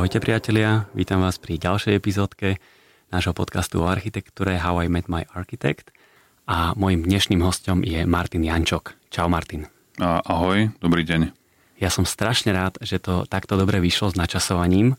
[0.00, 2.56] Ahojte priatelia, vítam vás pri ďalšej epizódke
[3.12, 5.92] nášho podcastu o architektúre How I Met My Architect
[6.48, 8.96] a môjim dnešným hostom je Martin Jančok.
[9.12, 9.68] Čau Martin.
[10.00, 11.36] Ahoj, dobrý deň.
[11.84, 14.96] Ja som strašne rád, že to takto dobre vyšlo s načasovaním,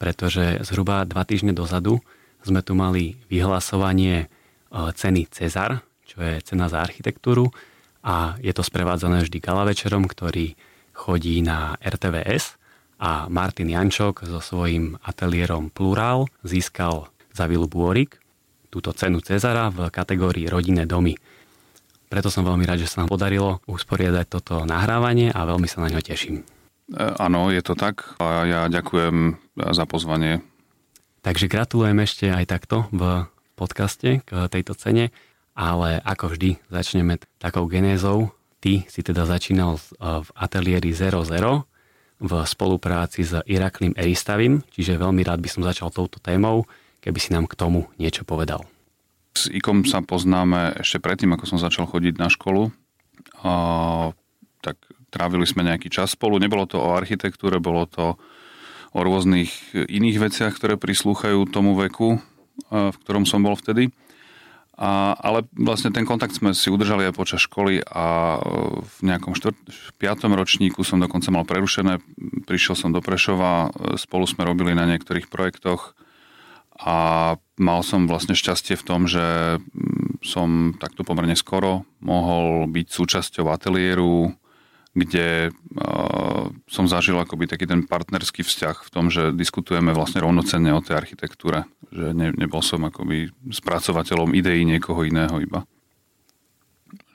[0.00, 2.00] pretože zhruba dva týždne dozadu
[2.40, 4.26] sme tu mali vyhlasovanie e,
[4.72, 7.52] ceny Cezar, čo je cena za architektúru
[8.00, 10.56] a je to sprevádzané vždy gala večerom, ktorý
[10.96, 12.56] chodí na RTVS
[12.98, 18.18] a Martin Jančok so svojím ateliérom Plural získal za Vilu Bôrik
[18.68, 21.16] túto cenu Cezara v kategórii rodinné domy.
[22.08, 25.92] Preto som veľmi rád, že sa nám podarilo usporiadať toto nahrávanie a veľmi sa na
[25.92, 26.40] ňo teším.
[26.40, 26.44] E,
[26.96, 30.40] áno, je to tak a ja ďakujem za pozvanie.
[31.20, 35.12] Takže gratulujem ešte aj takto v podcaste k tejto cene,
[35.52, 38.32] ale ako vždy začneme takou genézou.
[38.58, 41.68] Ty si teda začínal v ateliéri 00,
[42.18, 46.66] v spolupráci s Iraklím Eristavim, čiže veľmi rád by som začal touto témou,
[46.98, 48.66] keby si nám k tomu niečo povedal.
[49.38, 52.74] S Ikom sa poznáme ešte predtým, ako som začal chodiť na školu.
[53.46, 53.52] A,
[54.58, 54.82] tak
[55.14, 56.42] trávili sme nejaký čas spolu.
[56.42, 58.18] Nebolo to o architektúre, bolo to
[58.90, 62.18] o rôznych iných veciach, ktoré prislúchajú tomu veku,
[62.72, 63.94] v ktorom som bol vtedy.
[64.78, 68.40] A, ale vlastne ten kontakt sme si udržali aj počas školy a e,
[68.78, 69.58] v nejakom štvrt,
[69.98, 71.98] piatom ročníku som dokonca mal prerušené.
[72.46, 75.98] Prišiel som do Prešova, e, spolu sme robili na niektorých projektoch
[76.78, 82.86] a mal som vlastne šťastie v tom, že mm, som takto pomerne skoro mohol byť
[82.86, 84.30] súčasťou ateliéru,
[84.98, 90.74] kde uh, som zažil akoby taký ten partnerský vzťah v tom, že diskutujeme vlastne rovnocenne
[90.74, 91.70] o tej architektúre.
[91.94, 95.62] Že ne, nebol som akoby spracovateľom ideí niekoho iného iba.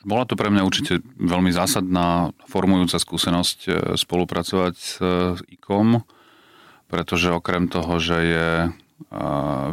[0.03, 4.99] Bola to pre mňa určite veľmi zásadná, formujúca skúsenosť e, spolupracovať s
[5.47, 6.03] IKOM,
[6.91, 8.47] pretože okrem toho, že je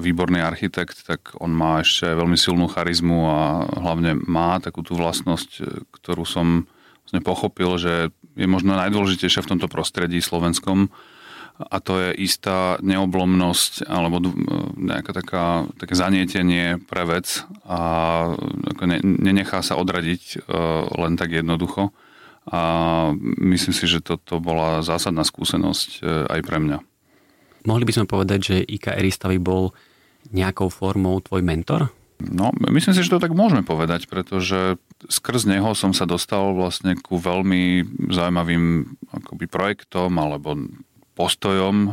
[0.00, 3.40] výborný architekt, tak on má ešte veľmi silnú charizmu a
[3.78, 6.68] hlavne má takú tú vlastnosť, ktorú som
[7.10, 10.94] vlastne pochopil, že je možno najdôležitejšia v tomto prostredí slovenskom
[11.58, 14.22] a to je istá neoblomnosť alebo
[14.78, 18.30] nejaká taká, také zanietenie pre vec a
[18.86, 20.56] ne, nenechá sa odradiť e,
[21.02, 21.90] len tak jednoducho.
[22.46, 22.62] A
[23.42, 26.78] myslím si, že toto bola zásadná skúsenosť e, aj pre mňa.
[27.66, 29.74] Mohli by sme povedať, že Ika Eristavy bol
[30.30, 31.90] nejakou formou tvoj mentor?
[32.20, 34.76] No, myslím si, že to tak môžeme povedať, pretože
[35.08, 40.60] skrz neho som sa dostal vlastne ku veľmi zaujímavým akoby projektom alebo
[41.16, 41.90] postojom e,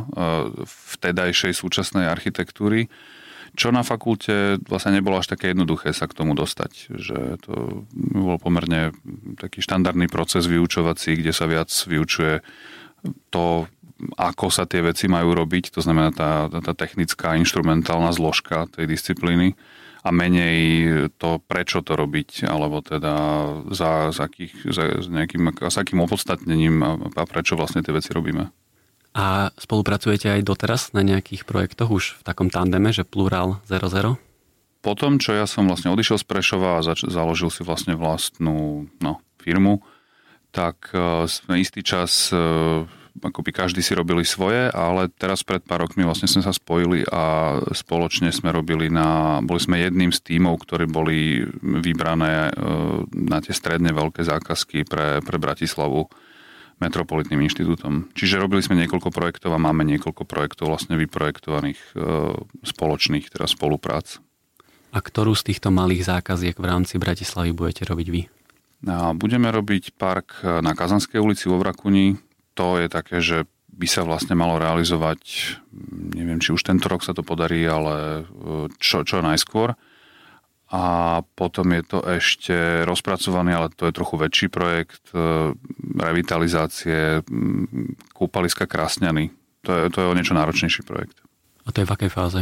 [0.68, 2.92] vtedajšej súčasnej architektúry,
[3.56, 6.92] čo na fakulte vlastne nebolo až také jednoduché sa k tomu dostať.
[6.92, 7.54] Že to
[7.96, 8.92] bol pomerne
[9.40, 12.44] taký štandardný proces vyučovací, kde sa viac vyučuje
[13.32, 13.64] to,
[14.14, 19.58] ako sa tie veci majú robiť, to znamená tá, tá technická, instrumentálna zložka tej disciplíny
[20.02, 20.58] a menej
[21.18, 23.14] to, prečo to robiť, alebo teda
[23.74, 28.50] za, za, akých, za, nejakým, s akým opodstatnením a, a prečo vlastne tie veci robíme.
[29.18, 34.14] A spolupracujete aj doteraz na nejakých projektoch už v takom tandeme, že Plural 00?
[34.78, 38.86] Po tom, čo ja som vlastne odišiel z Prešova a zač- založil si vlastne vlastnú
[39.02, 39.82] no, firmu,
[40.54, 42.86] tak uh, sme istý čas uh,
[43.18, 47.56] akoby každý si robili svoje, ale teraz pred pár rokmi vlastne sme sa spojili a
[47.74, 52.52] spoločne sme robili na, boli sme jedným z tímov, ktorí boli vybrané e,
[53.12, 56.06] na tie stredne veľké zákazky pre, pre Bratislavu
[56.78, 58.06] Metropolitným inštitútom.
[58.14, 62.02] Čiže robili sme niekoľko projektov a máme niekoľko projektov vlastne vyprojektovaných e,
[62.62, 64.22] spoločných, teda spoluprác.
[64.94, 68.22] A ktorú z týchto malých zákaziek v rámci Bratislavy budete robiť vy?
[68.86, 72.14] A budeme robiť park na Kazanskej ulici vo Vrakuni,
[72.58, 75.54] to je také, že by sa vlastne malo realizovať,
[76.18, 79.78] neviem, či už tento rok sa to podarí, ale e, čo, čo najskôr.
[80.68, 80.84] A
[81.38, 85.54] potom je to ešte rozpracovaný, ale to je trochu väčší projekt e,
[85.94, 87.22] revitalizácie
[88.12, 89.30] kúpaliska Krásňany.
[89.62, 91.22] To je, to je o niečo náročnejší projekt.
[91.62, 92.40] A to je v akej fáze?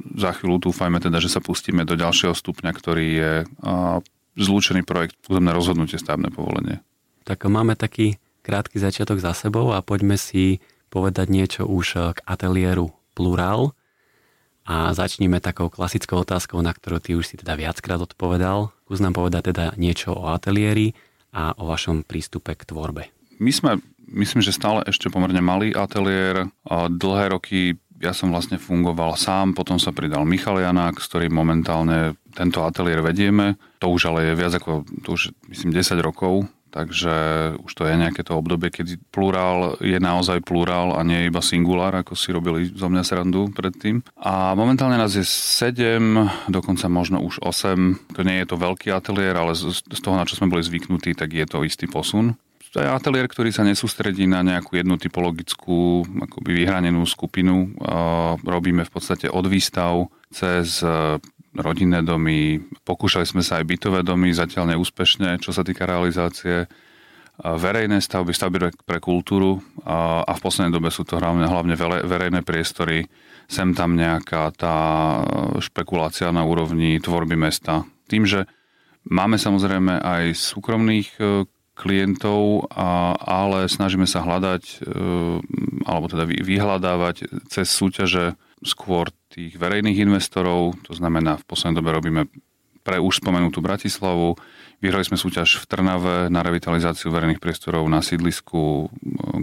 [0.00, 3.32] Za chvíľu dúfajme teda, že sa pustíme do ďalšieho stupňa, ktorý je
[4.40, 6.80] zlúčený projekt územné rozhodnutie stavné povolenie.
[7.28, 10.58] Tak máme taký krátky začiatok za sebou a poďme si
[10.90, 13.72] povedať niečo už eh, k ateliéru Plural.
[14.70, 18.70] A začníme takou klasickou otázkou, na ktorú ty už si teda viackrát odpovedal.
[18.86, 20.94] Skús nám povedať teda niečo o ateliéri
[21.34, 23.10] a o vašom prístupe k tvorbe.
[23.42, 23.82] My sme,
[24.14, 26.46] myslím, že stále ešte pomerne malý ateliér.
[26.70, 32.16] Dlhé roky ja som vlastne fungoval sám, potom sa pridal Michal Janák, s ktorým momentálne
[32.32, 33.60] tento ateliér vedieme.
[33.84, 37.12] To už ale je viac ako, to už myslím 10 rokov takže
[37.60, 41.92] už to je nejaké to obdobie, kedy plurál je naozaj plurál a nie iba singulár,
[41.98, 44.06] ako si robili zo mňa srandu predtým.
[44.16, 48.14] A momentálne nás je 7, dokonca možno už 8.
[48.14, 51.34] To nie je to veľký ateliér, ale z toho, na čo sme boli zvyknutí, tak
[51.34, 52.38] je to istý posun.
[52.70, 57.74] To je ateliér, ktorý sa nesústredí na nejakú jednu typologickú, akoby vyhranenú skupinu.
[58.46, 60.78] Robíme v podstate od výstav cez
[61.54, 66.70] rodinné domy, pokúšali sme sa aj bytové domy, zatiaľ neúspešne, čo sa týka realizácie
[67.40, 71.74] verejné stavby, stavby pre kultúru a, v poslednej dobe sú to hlavne, hlavne
[72.04, 73.08] verejné priestory,
[73.48, 74.76] sem tam nejaká tá
[75.58, 77.88] špekulácia na úrovni tvorby mesta.
[78.06, 78.44] Tým, že
[79.08, 81.22] máme samozrejme aj súkromných e,
[81.74, 82.68] klientov,
[83.24, 84.74] ale snažíme sa hľadať e,
[85.88, 92.22] alebo teda vyhľadávať cez súťaže skôr tých verejných investorov, to znamená v poslednej dobe robíme
[92.82, 94.34] pre už spomenutú Bratislavu.
[94.80, 98.86] Vyhrali sme súťaž v Trnave na revitalizáciu verejných priestorov na sídlisku e,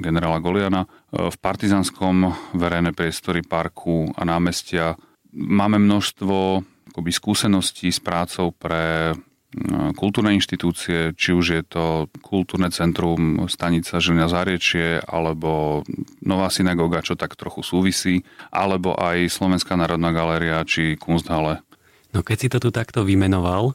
[0.02, 0.84] generála Goliana.
[0.84, 4.98] E, v Partizanskom verejné priestory parku a námestia
[5.32, 6.66] máme množstvo
[6.98, 9.14] skúseností s prácou pre
[9.98, 11.86] kultúrne inštitúcie, či už je to
[12.22, 15.82] kultúrne centrum stanica Žilina Záriečie, alebo
[16.22, 18.16] Nová synagóga, čo tak trochu súvisí,
[18.54, 21.64] alebo aj Slovenská národná galéria, či Kunsthalle.
[22.12, 23.74] No keď si to tu takto vymenoval,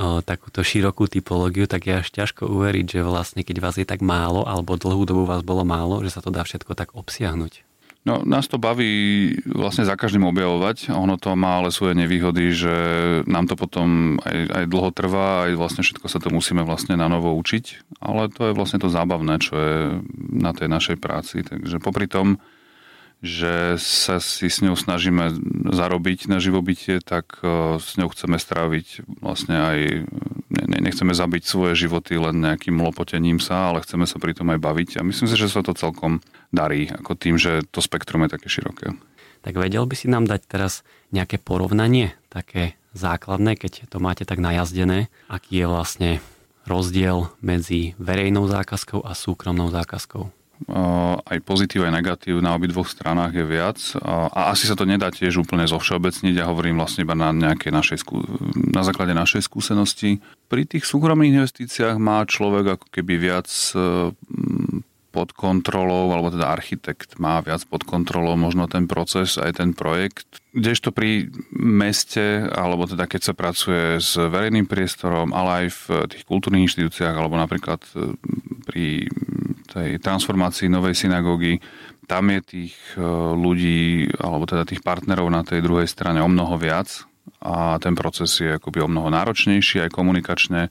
[0.00, 4.00] o, takúto širokú typológiu, tak je až ťažko uveriť, že vlastne keď vás je tak
[4.04, 7.69] málo, alebo dlhú dobu vás bolo málo, že sa to dá všetko tak obsiahnuť.
[8.00, 10.88] No, nás to baví vlastne za každým objavovať.
[10.88, 12.74] Ono to má ale svoje nevýhody, že
[13.28, 17.12] nám to potom aj, aj dlho trvá, aj vlastne všetko sa to musíme vlastne na
[17.12, 17.92] novo učiť.
[18.00, 19.74] Ale to je vlastne to zábavné, čo je
[20.32, 21.44] na tej našej práci.
[21.44, 22.40] Takže popri tom,
[23.20, 25.36] že sa si s ňou snažíme
[25.68, 29.78] zarobiť na živobytie, tak e, s ňou chceme stráviť vlastne aj,
[30.80, 34.90] nechceme zabiť svoje životy len nejakým lopotením sa, ale chceme sa pri tom aj baviť
[34.96, 38.48] a myslím si, že sa to celkom darí, ako tým, že to spektrum je také
[38.48, 38.96] široké.
[39.44, 40.80] Tak vedel by si nám dať teraz
[41.12, 46.10] nejaké porovnanie, také základné, keď to máte tak najazdené, aký je vlastne
[46.64, 50.39] rozdiel medzi verejnou zákazkou a súkromnou zákazkou?
[51.24, 53.78] Aj pozitív, aj negatív na obidvoch stranách je viac.
[54.04, 56.36] A asi sa to nedá tiež úplne zovšeobecniť.
[56.36, 58.04] Ja hovorím vlastne iba na, nejaké našej,
[58.68, 60.20] na základe našej skúsenosti.
[60.52, 63.48] Pri tých súkromných investíciách má človek ako keby viac
[65.10, 70.38] pod kontrolou, alebo teda architekt má viac pod kontrolou možno ten proces, aj ten projekt.
[70.54, 75.82] Kdežto pri meste, alebo teda keď sa pracuje s verejným priestorom, ale aj v
[76.14, 77.82] tých kultúrnych inštitúciách, alebo napríklad
[78.70, 79.10] pri
[79.70, 81.62] tej transformácii novej synagógy,
[82.10, 83.06] tam je tých e,
[83.38, 87.06] ľudí, alebo teda tých partnerov na tej druhej strane o mnoho viac
[87.40, 90.68] a ten proces je akoby o mnoho náročnejší aj komunikačne.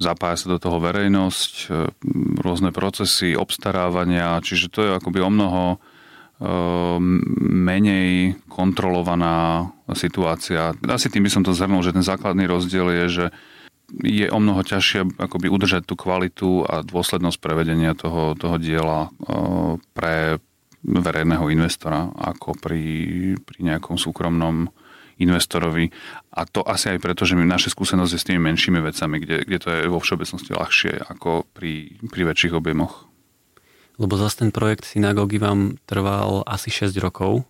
[0.00, 1.92] Zapája sa do toho verejnosť, e,
[2.40, 5.76] rôzne procesy, obstarávania, čiže to je akoby o mnoho e,
[7.52, 10.72] menej kontrolovaná situácia.
[10.88, 13.26] Asi tým by som to zhrnul, že ten základný rozdiel je, že
[13.88, 19.08] je o mnoho ťažšie akoby udržať tú kvalitu a dôslednosť prevedenia toho, toho diela
[19.96, 20.38] pre
[20.84, 22.82] verejného investora ako pri,
[23.40, 24.70] pri nejakom súkromnom
[25.18, 25.90] investorovi.
[26.30, 29.58] A to asi aj preto, že my naše skúsenosti s tými menšími vecami, kde, kde
[29.58, 33.10] to je vo všeobecnosti ľahšie ako pri, pri väčších objemoch.
[33.98, 37.42] Lebo zase ten projekt synagógy vám trval asi 6 rokov,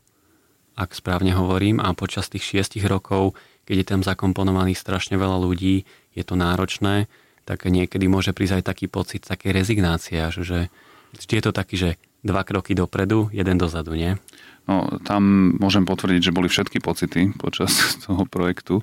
[0.81, 3.37] ak správne hovorím, a počas tých 6 rokov,
[3.69, 5.85] keď je tam zakomponovaných strašne veľa ľudí,
[6.17, 7.05] je to náročné,
[7.45, 10.73] tak niekedy môže prísť aj taký pocit také rezignácie, že
[11.13, 11.91] vždy je to taký, že
[12.25, 14.17] dva kroky dopredu, jeden dozadu, nie?
[14.65, 17.73] No, tam môžem potvrdiť, že boli všetky pocity počas
[18.09, 18.81] toho projektu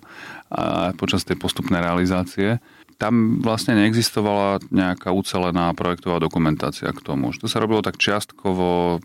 [0.53, 2.61] a počas tej postupnej realizácie.
[3.01, 7.33] Tam vlastne neexistovala nejaká ucelená projektová dokumentácia k tomu.
[7.41, 9.01] To sa robilo tak čiastkovo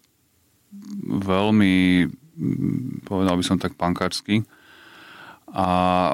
[1.10, 2.06] veľmi,
[3.02, 4.46] povedal by som tak pankársky,
[5.50, 5.66] a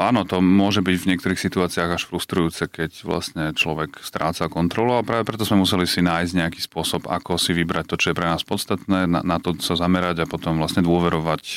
[0.08, 5.04] áno, to môže byť v niektorých situáciách až frustrujúce, keď vlastne človek stráca kontrolu a
[5.04, 8.24] práve preto sme museli si nájsť nejaký spôsob, ako si vybrať to, čo je pre
[8.24, 11.56] nás podstatné, na, na to sa zamerať a potom vlastne dôverovať e,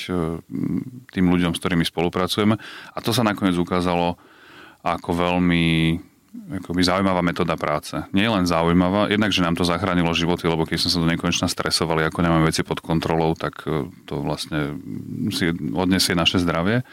[1.16, 2.60] tým ľuďom, s ktorými spolupracujeme.
[2.92, 4.20] A to sa nakoniec ukázalo
[4.84, 5.96] ako veľmi
[6.60, 7.96] akoby zaujímavá metóda práce.
[8.12, 11.48] Nie len zaujímavá, jednak, že nám to zachránilo životy, lebo keď sme sa do nekonečna
[11.48, 14.76] stresovali, ako nemáme veci pod kontrolou, tak e, to vlastne
[15.32, 16.84] si odnesie naše zdravie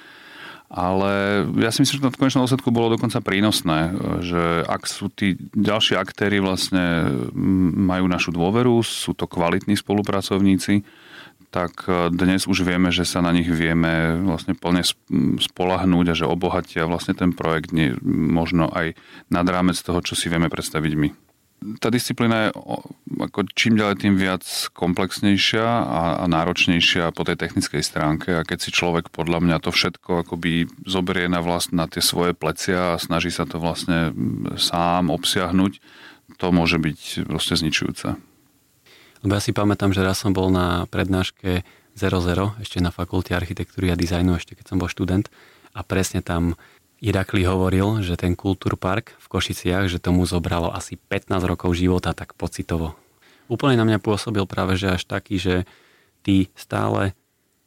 [0.67, 5.07] ale ja si myslím, že to v konečnom dôsledku bolo dokonca prínosné, že ak sú
[5.15, 7.07] tí ďalší aktéry vlastne
[7.77, 10.83] majú našu dôveru, sú to kvalitní spolupracovníci,
[11.55, 14.83] tak e, dnes už vieme, že sa na nich vieme vlastne plne
[15.41, 18.99] spolahnúť a že obohatia vlastne ten projekt nie, možno aj
[19.31, 21.26] nad rámec toho, čo si vieme predstaviť my.
[21.81, 22.51] Tá disciplína je
[23.17, 24.45] ako čím ďalej tým viac
[24.77, 29.71] komplexnejšia a, a náročnejšia po tej technickej stránke a keď si človek podľa mňa to
[29.73, 34.13] všetko akoby zoberie na vlast na tie svoje plecia a snaží sa to vlastne
[34.61, 35.73] sám obsiahnuť,
[36.37, 38.15] to môže byť proste zničujúce.
[39.25, 41.65] Lebo ja si pamätám, že raz som bol na prednáške
[41.97, 45.33] 00, ešte na fakulte architektúry a dizajnu, ešte keď som bol študent
[45.73, 46.57] a presne tam
[46.97, 52.33] Irakli hovoril, že ten kultúrpark v Košiciach, že tomu zobralo asi 15 rokov života tak
[52.33, 52.97] pocitovo.
[53.53, 55.55] Úplne na mňa pôsobil práve, že až taký, že
[56.25, 57.13] ty stále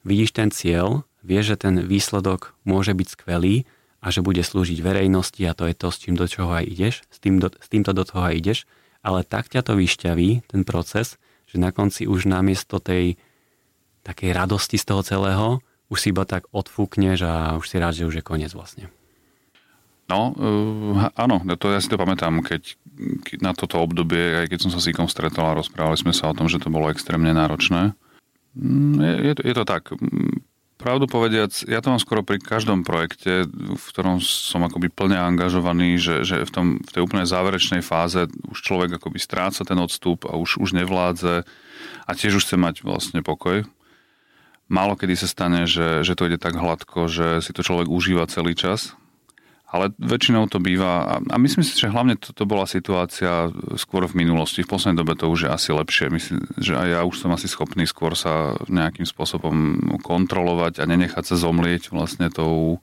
[0.01, 3.69] vidíš ten cieľ, vieš, že ten výsledok môže byť skvelý
[4.01, 6.95] a že bude slúžiť verejnosti a to je to, s čím do čoho aj ideš,
[7.07, 8.59] s, tým do, s týmto do toho aj ideš,
[9.05, 13.15] ale tak ťa to vyšťaví, ten proces, že na konci už namiesto tej
[14.01, 15.47] takej radosti z toho celého,
[15.93, 18.89] už si iba tak odfúkneš a už si rád, že už je koniec vlastne.
[20.09, 22.73] No, uh, áno, to ja si to pamätám, keď,
[23.21, 26.33] keď na toto obdobie, aj keď som sa s Ikom stretol a rozprávali sme sa
[26.33, 27.93] o tom, že to bolo extrémne náročné.
[28.57, 29.93] Mm, je, je, to, je to tak.
[29.93, 30.41] Mm,
[30.81, 36.01] pravdu povediac, ja to mám skoro pri každom projekte, v ktorom som akoby plne angažovaný,
[36.01, 40.25] že, že v, tom, v tej úplne záverečnej fáze už človek akoby stráca ten odstup
[40.25, 41.45] a už, už nevládze
[42.09, 43.61] a tiež už chce mať vlastne pokoj.
[44.73, 48.25] Málo kedy sa stane, že, že to ide tak hladko, že si to človek užíva
[48.25, 48.97] celý čas
[49.69, 54.65] ale väčšinou to býva, a myslím si, že hlavne toto bola situácia skôr v minulosti.
[54.65, 56.09] V poslednej dobe to už je asi lepšie.
[56.09, 61.21] Myslím, že aj ja už som asi schopný skôr sa nejakým spôsobom kontrolovať a nenechať
[61.21, 62.81] sa zomlieť vlastne tou,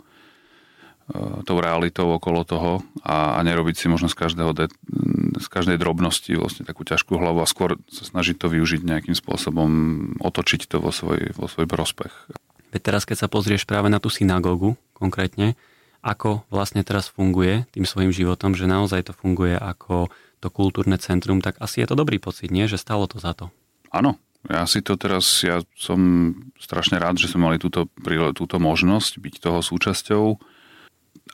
[1.11, 4.71] e, tou realitou okolo toho a, a nerobiť si možno z, každého de,
[5.43, 9.69] z každej drobnosti vlastne takú ťažkú hlavu a skôr sa snažiť to využiť nejakým spôsobom,
[10.23, 12.15] otočiť to vo svoj, vo svoj prospech.
[12.71, 15.59] Veď teraz, keď sa pozrieš práve na tú synagógu konkrétne,
[16.07, 20.07] ako vlastne teraz funguje tým svojim životom, že naozaj to funguje ako
[20.39, 22.71] to kultúrne centrum, tak asi je to dobrý pocit, nie?
[22.71, 23.51] Že stalo to za to.
[23.91, 24.15] Áno,
[24.47, 25.99] ja si to teraz, ja som
[26.63, 27.91] strašne rád, že sme mali túto,
[28.39, 30.25] túto možnosť byť toho súčasťou.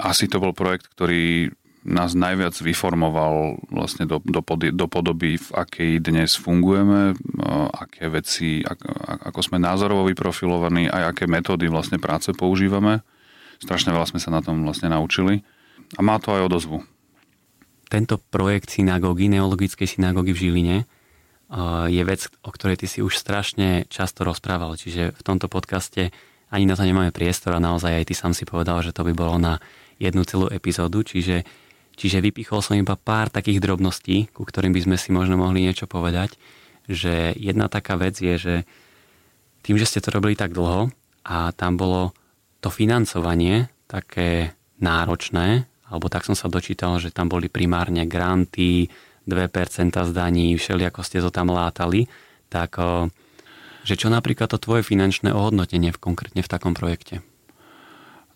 [0.01, 1.53] Asi to bol projekt, ktorý
[1.83, 7.13] nás najviac vyformoval vlastne do, do, do podoby, v akej dnes fungujeme,
[7.75, 8.87] aké veci, ako,
[9.29, 13.03] ako sme názorovo vyprofilovaní, aj aké metódy vlastne práce používame.
[13.63, 15.47] Strašne veľa sme sa na tom vlastne naučili
[15.95, 16.83] a má to aj odozvu.
[17.87, 20.87] Tento projekt synagógy, neologickej synagógy v Žiline, eh,
[21.87, 24.75] je vec, o ktorej ty si už strašne často rozprával.
[24.75, 26.11] Čiže v tomto podcaste
[26.53, 29.15] ani na to nemáme priestor a naozaj aj ty sám si povedal, že to by
[29.15, 29.63] bolo na
[30.03, 31.01] jednu celú epizódu.
[31.07, 31.47] Čiže,
[31.95, 35.87] čiže vypichol som iba pár takých drobností, ku ktorým by sme si možno mohli niečo
[35.89, 36.37] povedať.
[36.91, 38.55] Že jedna taká vec je, že
[39.63, 40.91] tým, že ste to robili tak dlho
[41.23, 42.13] a tam bolo
[42.63, 48.89] to financovanie také náročné, alebo tak som sa dočítal, že tam boli primárne granty,
[49.27, 52.07] 2% zdaní, všelijako ste to tam látali,
[52.51, 52.79] tak
[53.83, 57.23] že čo napríklad to tvoje finančné ohodnotenie v, konkrétne v takom projekte?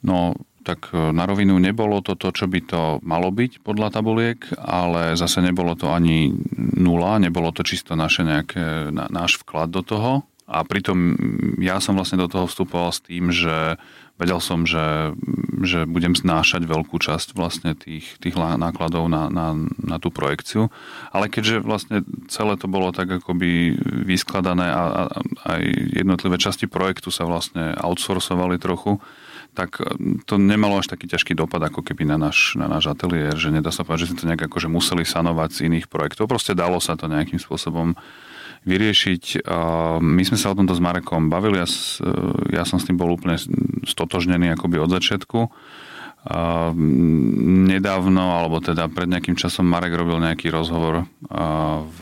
[0.03, 0.35] No,
[0.67, 5.39] tak na rovinu nebolo to to, čo by to malo byť podľa tabuliek, ale zase
[5.39, 6.35] nebolo to ani
[6.75, 10.13] nula, nebolo to čisto naše nejaké, náš vklad do toho.
[10.47, 11.15] A pritom
[11.59, 13.79] ja som vlastne do toho vstupoval s tým, že
[14.17, 15.13] vedel som, že,
[15.61, 20.73] že budem znášať veľkú časť vlastne tých, tých nákladov na, na, na tú projekciu.
[21.13, 23.77] Ale keďže vlastne celé to bolo tak akoby
[24.09, 24.83] vyskladané a,
[25.45, 25.63] aj
[26.01, 28.97] jednotlivé časti projektu sa vlastne outsourcovali trochu,
[29.57, 29.81] tak
[30.29, 33.73] to nemalo až taký ťažký dopad ako keby na náš, na náš ateliér, že nedá
[33.73, 36.29] sa povedať, že sme to nejak akože museli sanovať z iných projektov.
[36.29, 37.97] Proste dalo sa to nejakým spôsobom
[38.67, 39.47] vyriešiť.
[40.03, 41.69] My sme sa o tomto s Marekom bavili, ja,
[42.51, 43.39] ja som s tým bol úplne
[43.87, 45.47] stotožnený akoby od začiatku.
[47.71, 51.07] Nedávno, alebo teda pred nejakým časom Marek robil nejaký rozhovor
[51.87, 52.01] v,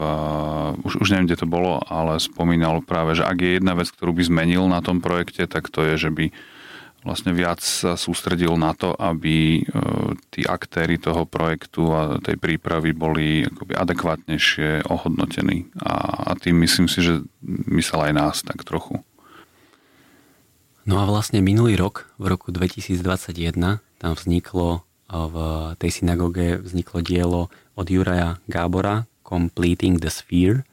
[0.80, 4.16] už, už neviem, kde to bolo, ale spomínal práve, že ak je jedna vec, ktorú
[4.16, 6.32] by zmenil na tom projekte, tak to je, že by
[7.04, 9.62] vlastne viac sa sústredil na to, aby e,
[10.32, 15.68] tí aktéry toho projektu a tej prípravy boli akoby adekvátnejšie ohodnotení.
[15.84, 17.20] A, a tým myslím si, že
[17.68, 19.04] myslel aj nás tak trochu.
[20.88, 25.36] No a vlastne minulý rok, v roku 2021, tam vzniklo e, v
[25.76, 27.42] tej synagóge vzniklo dielo
[27.76, 30.64] od Juraja Gábora Completing the Sphere.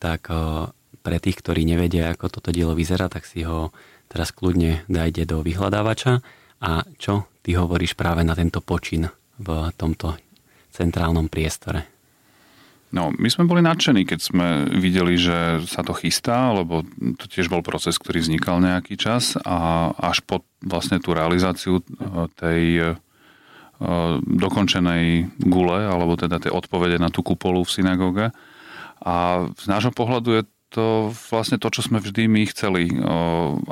[0.00, 0.72] Tak e,
[1.04, 3.68] pre tých, ktorí nevedia, ako toto dielo vyzerá, tak si ho
[4.08, 6.24] teraz kľudne dajte do vyhľadávača
[6.64, 9.06] a čo ty hovoríš práve na tento počin
[9.38, 9.48] v
[9.78, 10.18] tomto
[10.74, 11.98] centrálnom priestore?
[12.88, 14.46] No, my sme boli nadšení, keď sme
[14.80, 16.88] videli, že sa to chystá, lebo
[17.20, 21.84] to tiež bol proces, ktorý vznikal nejaký čas a až po vlastne tú realizáciu eh,
[22.32, 22.96] tej, eh,
[24.24, 28.26] dokončenej gule, alebo teda tie odpovede na tú kupolu v synagóge.
[28.98, 32.92] A z nášho pohľadu je to vlastne to, čo sme vždy my chceli,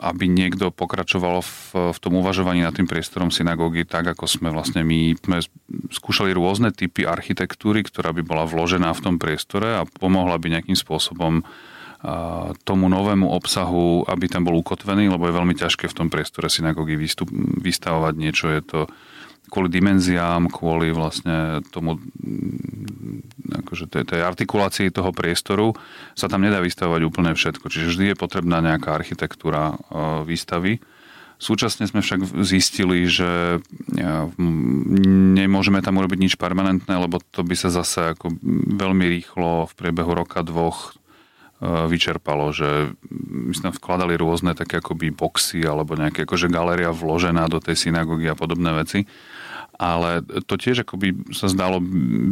[0.00, 1.52] aby niekto pokračoval v,
[1.92, 5.44] v tom uvažovaní nad tým priestorom synagógy, tak ako sme vlastne my sme
[5.92, 10.76] skúšali rôzne typy architektúry, ktorá by bola vložená v tom priestore a pomohla by nejakým
[10.76, 11.44] spôsobom
[12.62, 16.94] tomu novému obsahu, aby tam bol ukotvený, lebo je veľmi ťažké v tom priestore synagógy
[16.94, 17.26] vystup,
[17.60, 18.46] vystavovať niečo.
[18.52, 18.80] Je to
[19.46, 21.98] kvôli dimenziám, kvôli vlastne tomu
[23.46, 25.74] akože tej, tej artikulácii toho priestoru
[26.18, 27.70] sa tam nedá vystavovať úplne všetko.
[27.70, 29.76] Čiže vždy je potrebná nejaká architektúra e,
[30.26, 30.82] výstavy.
[31.36, 34.08] Súčasne sme však zistili, že e,
[35.36, 38.32] nemôžeme tam urobiť nič permanentné, lebo to by sa zase ako
[38.80, 40.96] veľmi rýchlo v priebehu roka, dvoch
[41.60, 47.46] e, vyčerpalo, že my sme vkladali rôzne také akoby boxy alebo nejaké akože galéria vložená
[47.52, 49.04] do tej synagógy a podobné veci
[49.76, 51.80] ale to tiež akoby sa zdalo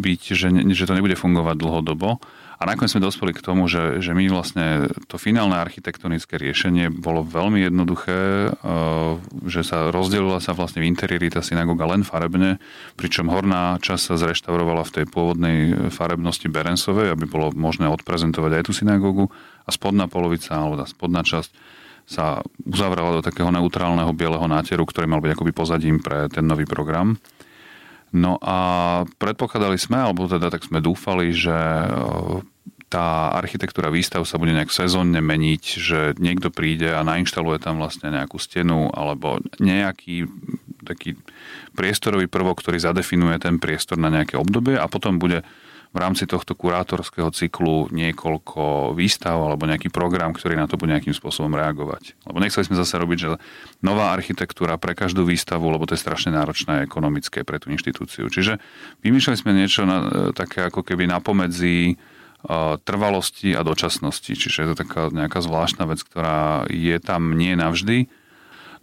[0.01, 2.21] byť, že, že to nebude fungovať dlhodobo.
[2.55, 7.27] A nakoniec sme dospeli k tomu, že, že my vlastne to finálne architektonické riešenie bolo
[7.27, 9.13] veľmi jednoduché, eh,
[9.45, 12.63] že sa rozdelila sa vlastne v interiéri tá synagóga len farebne,
[12.97, 15.59] pričom horná časť sa zreštaurovala v tej pôvodnej
[15.93, 19.25] farebnosti Berensovej, aby bolo možné odprezentovať aj tú synagógu
[19.67, 21.74] a spodná polovica, alebo tá spodná časť
[22.05, 26.69] sa uzavrela do takého neutrálneho bieleho náteru, ktorý mal byť akoby pozadím pre ten nový
[26.69, 27.17] program.
[28.15, 28.57] No a
[29.19, 31.89] predpokladali sme, alebo teda tak sme dúfali, že e,
[32.87, 38.15] tá architektúra výstav sa bude nejak sezónne meniť, že niekto príde a nainštaluje tam vlastne
[38.15, 40.31] nejakú stenu alebo nejaký
[40.87, 41.19] taký
[41.75, 45.43] priestorový prvok, ktorý zadefinuje ten priestor na nejaké obdobie a potom bude
[45.95, 51.15] v rámci tohto kurátorského cyklu niekoľko výstav alebo nejaký program, ktorý na to bude nejakým
[51.15, 52.19] spôsobom reagovať.
[52.27, 53.29] Lebo nechceli sme zase robiť, že
[53.79, 58.27] nová architektúra pre každú výstavu, lebo to je strašne náročné ekonomické pre tú inštitúciu.
[58.27, 58.59] Čiže
[59.07, 61.95] vymýšľali sme niečo na, také ako keby napomedzi
[62.85, 64.37] trvalosti a dočasnosti.
[64.37, 68.11] Čiže je to taká nejaká zvláštna vec, ktorá je tam nie navždy,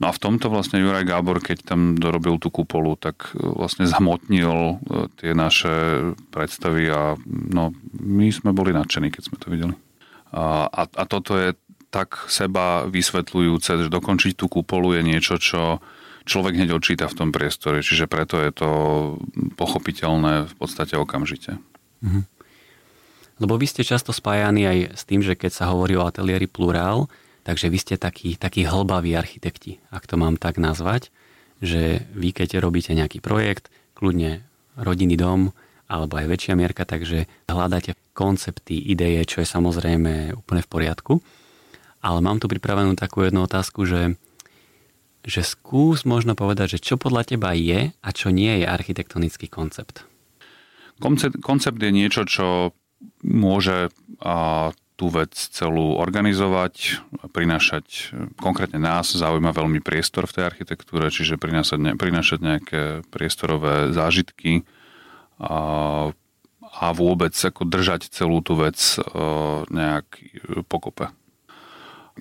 [0.01, 3.85] No a v tomto vlastne Juraj Gábor, keď tam dorobil tú kupolu, tak e, vlastne
[3.85, 4.75] zhmotnil e,
[5.21, 5.69] tie naše
[6.33, 7.69] predstavy a no,
[8.01, 9.75] my sme boli nadšení, keď sme to videli.
[10.33, 11.53] A, a, a toto je
[11.93, 15.77] tak seba vysvetľujúce, že dokončiť tú kupolu je niečo, čo
[16.25, 18.69] človek hneď odčíta v tom priestore, čiže preto je to
[19.53, 21.61] pochopiteľné v podstate okamžite.
[22.01, 22.25] Mhm.
[23.41, 27.09] Lebo vy ste často spájani aj s tým, že keď sa hovorí o ateliéri Plurál,
[27.41, 31.09] Takže vy ste takí, takí hlbaví architekti, ak to mám tak nazvať,
[31.61, 34.45] že vy keď robíte nejaký projekt, kľudne
[34.77, 35.53] rodinný dom,
[35.91, 41.13] alebo aj väčšia mierka, takže hľadáte koncepty, ideje, čo je samozrejme úplne v poriadku.
[42.01, 44.15] Ale mám tu pripravenú takú jednu otázku, že,
[45.27, 50.07] že skús možno povedať, že čo podľa teba je a čo nie je architektonický koncept.
[51.03, 52.71] Koncept, koncept je niečo, čo
[53.21, 53.91] môže
[54.23, 57.01] a, tú vec celú organizovať,
[57.33, 64.61] prinášať, konkrétne nás zaujíma veľmi priestor v tej architektúre, čiže prinášať, prinášať nejaké priestorové zážitky
[65.41, 66.13] a,
[66.61, 69.01] a vôbec ako držať celú tú vec e,
[69.73, 70.05] nejak
[70.69, 71.09] pokope.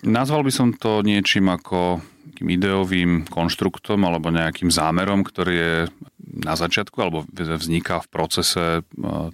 [0.01, 2.01] Nazval by som to niečím ako
[2.41, 5.77] ideovým konštruktom alebo nejakým zámerom, ktorý je
[6.49, 8.83] na začiatku alebo vzniká v procese e,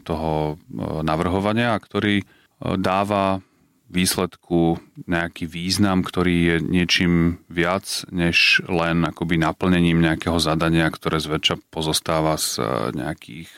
[0.02, 0.74] toho e,
[1.06, 2.26] navrhovania a ktorý
[2.60, 3.44] dáva
[3.86, 11.70] výsledku nejaký význam, ktorý je niečím viac, než len akoby naplnením nejakého zadania, ktoré zväčša
[11.70, 12.62] pozostáva z e,
[12.98, 13.50] nejakých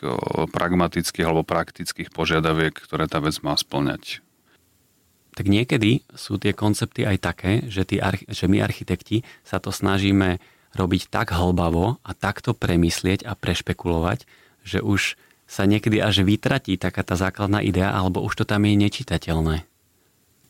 [0.53, 4.21] pragmatických alebo praktických požiadaviek, ktoré tá vec má splňať.
[5.33, 10.43] Tak niekedy sú tie koncepty aj také, že, tí, že my architekti sa to snažíme
[10.77, 14.29] robiť tak hlbavo a takto premyslieť a prešpekulovať,
[14.67, 15.17] že už
[15.49, 19.65] sa niekedy až vytratí taká tá základná idea, alebo už to tam je nečitateľné.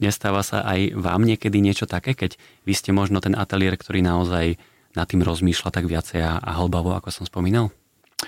[0.03, 2.35] Nestáva sa aj vám niekedy niečo také, keď
[2.67, 4.59] vy ste možno ten ateliér, ktorý naozaj
[4.99, 7.71] nad tým rozmýšľa tak viacej a, a hlbavo, ako som spomínal?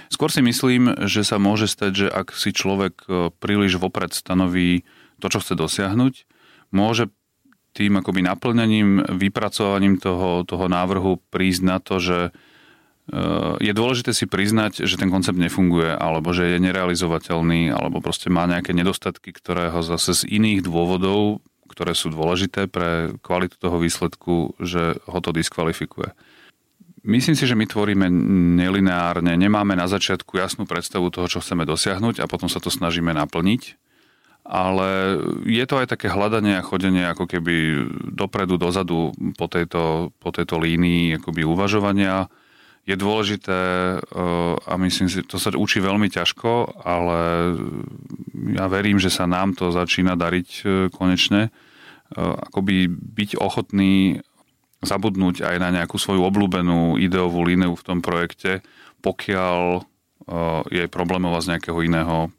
[0.06, 4.86] Skôr si myslím, že sa môže stať, že ak si človek e, príliš vopred stanoví
[5.18, 6.14] to, čo chce dosiahnuť,
[6.70, 7.10] môže
[7.74, 12.18] tým akoby naplnením, vypracovaním toho, toho návrhu prísť na to, že
[13.58, 18.46] je dôležité si priznať, že ten koncept nefunguje, alebo že je nerealizovateľný, alebo proste má
[18.46, 24.54] nejaké nedostatky, ktoré ho zase z iných dôvodov, ktoré sú dôležité pre kvalitu toho výsledku,
[24.62, 26.14] že ho to diskvalifikuje.
[27.00, 28.06] Myslím si, že my tvoríme
[28.60, 33.10] nelineárne, nemáme na začiatku jasnú predstavu toho, čo chceme dosiahnuť a potom sa to snažíme
[33.16, 33.80] naplniť.
[34.44, 40.30] Ale je to aj také hľadanie a chodenie ako keby dopredu, dozadu po tejto, po
[40.34, 42.26] tejto línii akoby uvažovania
[42.90, 43.60] je dôležité
[44.66, 47.54] a myslím si, to sa učí veľmi ťažko, ale
[48.58, 51.54] ja verím, že sa nám to začína dariť konečne.
[52.18, 54.18] Akoby byť ochotný
[54.82, 58.64] zabudnúť aj na nejakú svoju obľúbenú ideovú líniu v tom projekte,
[59.04, 59.84] pokiaľ
[60.70, 62.30] je problémová z nejakého iného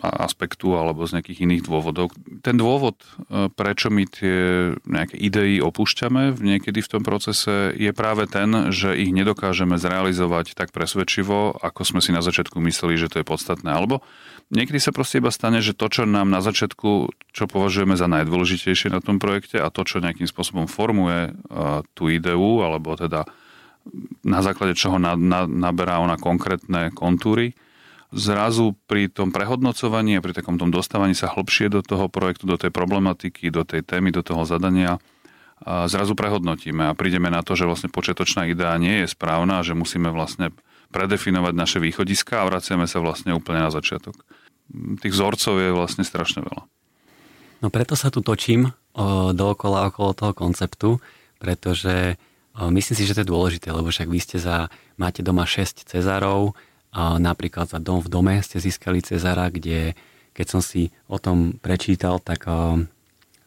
[0.00, 2.14] aspektu alebo z nejakých iných dôvodov.
[2.40, 2.96] Ten dôvod,
[3.58, 9.12] prečo my tie nejaké idei opúšťame niekedy v tom procese, je práve ten, že ich
[9.12, 13.68] nedokážeme zrealizovať tak presvedčivo, ako sme si na začiatku mysleli, že to je podstatné.
[13.68, 14.00] Alebo
[14.48, 18.94] niekedy sa proste iba stane, že to, čo nám na začiatku, čo považujeme za najdôležitejšie
[18.94, 21.36] na tom projekte a to, čo nejakým spôsobom formuje
[21.92, 23.28] tú ideu, alebo teda
[24.24, 27.56] na základe čoho na, na, naberá ona konkrétne kontúry.
[28.08, 32.56] Zrazu pri tom prehodnocovaní a pri takom tom dostávaní sa hlbšie do toho projektu, do
[32.56, 34.96] tej problematiky, do tej témy, do toho zadania,
[35.58, 39.74] a zrazu prehodnotíme a prídeme na to, že vlastne počiatočná idea nie je správna že
[39.74, 40.54] musíme vlastne
[40.94, 44.16] predefinovať naše východiska a vraciame sa vlastne úplne na začiatok.
[45.02, 46.62] Tých vzorcov je vlastne strašne veľa.
[47.58, 50.90] No preto sa tu točím o, dookola okolo toho konceptu,
[51.42, 52.16] pretože
[52.58, 54.66] Myslím si, že to je dôležité, lebo však vy ste za,
[54.98, 56.58] máte doma 6 Cezarov,
[56.96, 59.94] napríklad za Dom v dome ste získali Cezara, kde
[60.34, 62.46] keď som si o tom prečítal, tak,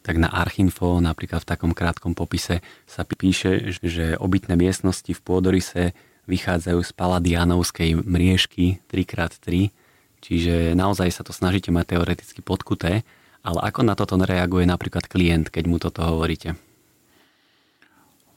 [0.04, 5.96] tak na Archinfo, napríklad v takom krátkom popise sa píše, že obytné miestnosti v Pôdorise
[6.28, 9.72] vychádzajú z paladianovskej mriežky 3x3,
[10.20, 13.08] čiže naozaj sa to snažíte mať teoreticky podkuté,
[13.40, 16.60] ale ako na toto reaguje napríklad klient, keď mu toto hovoríte?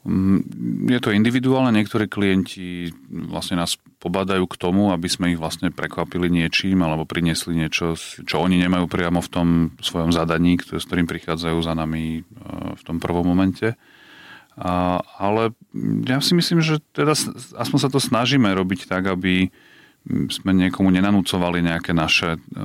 [0.04, 0.44] Mm,
[0.92, 6.28] je to individuálne, niektorí klienti vlastne nás pobadajú k tomu, aby sme ich vlastne prekvapili
[6.28, 9.48] niečím alebo priniesli niečo, čo oni nemajú priamo v tom
[9.80, 12.22] svojom zadaní, s ktorým prichádzajú za nami e,
[12.76, 13.80] v tom prvom momente.
[14.54, 15.50] Ale
[16.06, 17.18] ja si myslím, že teda
[17.58, 19.50] aspoň sa to snažíme robiť tak, aby
[20.30, 22.60] sme niekomu nenanúcovali nejaké naše, e,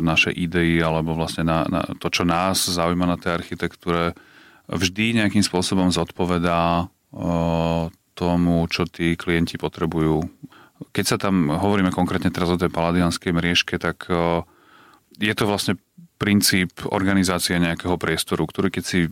[0.00, 4.16] naše idei alebo vlastne na, na to, čo nás zaujíma na tej architektúre,
[4.68, 6.92] vždy nejakým spôsobom zodpovedá
[8.12, 10.28] tomu, čo tí klienti potrebujú.
[10.92, 14.06] Keď sa tam hovoríme konkrétne teraz o tej paladianskej mriežke, tak
[15.18, 15.80] je to vlastne
[16.20, 19.08] princíp organizácie nejakého priestoru, ktorý keď si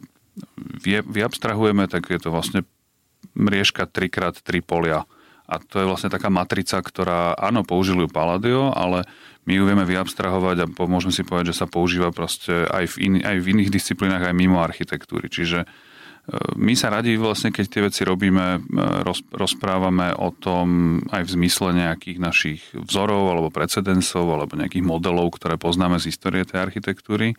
[0.85, 2.69] vyabstrahujeme, tak je to vlastne
[3.33, 5.09] mriežka 3x3 polia.
[5.47, 9.07] A to je vlastne taká matrica, ktorá, áno, použili ju Palladio, ale
[9.47, 13.15] my ju vieme vyabstrahovať a môžeme si povedať, že sa používa proste aj v, in,
[13.23, 15.31] aj v iných disciplínach, aj mimo architektúry.
[15.31, 15.67] Čiže e,
[16.59, 18.61] my sa radi vlastne, keď tie veci robíme, e,
[19.07, 25.31] roz, rozprávame o tom aj v zmysle nejakých našich vzorov alebo precedensov alebo nejakých modelov,
[25.39, 27.39] ktoré poznáme z histórie tej architektúry.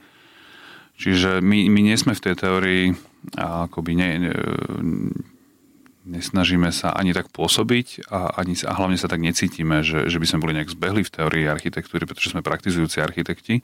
[0.97, 2.83] Čiže my, my nie sme v tej teórii
[3.35, 4.31] akoby ne, ne,
[6.07, 10.25] nesnažíme sa ani tak pôsobiť a, ani, a hlavne sa tak necítime, že, že by
[10.25, 13.61] sme boli nejak zbehli v teórii architektúry, pretože sme praktizujúci architekti.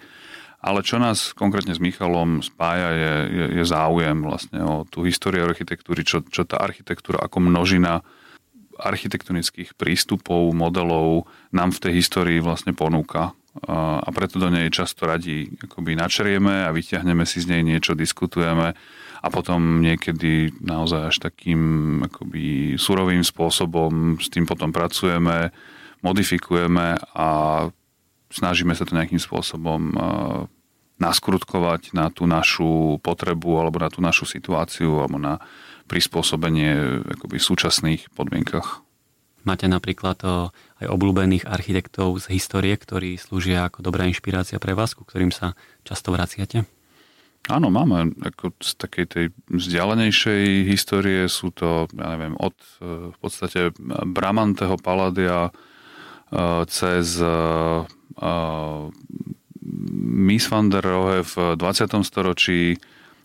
[0.64, 5.44] Ale čo nás konkrétne s Michalom spája, je, je, je záujem vlastne o tú históriu
[5.44, 8.00] architektúry, čo, čo tá architektúra ako množina
[8.80, 13.36] architektonických prístupov, modelov nám v tej histórii vlastne ponúka.
[13.70, 18.74] A preto do nej často radi akoby načerieme a vyťahneme si z nej niečo, diskutujeme
[19.24, 21.62] a potom niekedy naozaj až takým
[22.04, 25.56] akoby surovým spôsobom s tým potom pracujeme,
[26.04, 27.28] modifikujeme a
[28.28, 29.94] snažíme sa to nejakým spôsobom e,
[31.00, 35.40] naskrutkovať na tú našu potrebu alebo na tú našu situáciu alebo na
[35.88, 38.84] prispôsobenie akoby súčasných podmienkach.
[39.48, 40.52] Máte napríklad e,
[40.84, 45.56] aj obľúbených architektov z histórie, ktorí slúžia ako dobrá inšpirácia pre vás, ku ktorým sa
[45.88, 46.68] často vraciate?
[47.52, 48.16] Áno, máme.
[48.24, 54.80] Ako z takej tej vzdialenejšej histórie sú to, ja neviem, od e, v podstate Bramanteho
[54.80, 55.52] Paladia e,
[56.72, 57.36] cez e,
[60.08, 61.92] Miss van der Rohe v 20.
[62.08, 62.80] storočí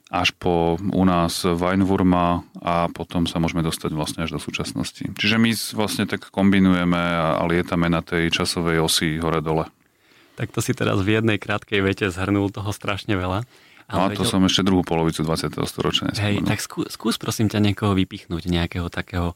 [0.08, 5.04] až po u nás Weinwurma a potom sa môžeme dostať vlastne až do súčasnosti.
[5.04, 9.68] Čiže my vlastne tak kombinujeme a lietame na tej časovej osi hore-dole.
[10.40, 13.44] Tak to si teraz v jednej krátkej vete zhrnul toho strašne veľa.
[13.88, 14.32] Ale no, to vedel...
[14.36, 15.64] som ešte druhú polovicu 20.
[15.64, 19.32] storočia Hej, tak skú, skús prosím ťa niekoho vypichnúť, nejakého takého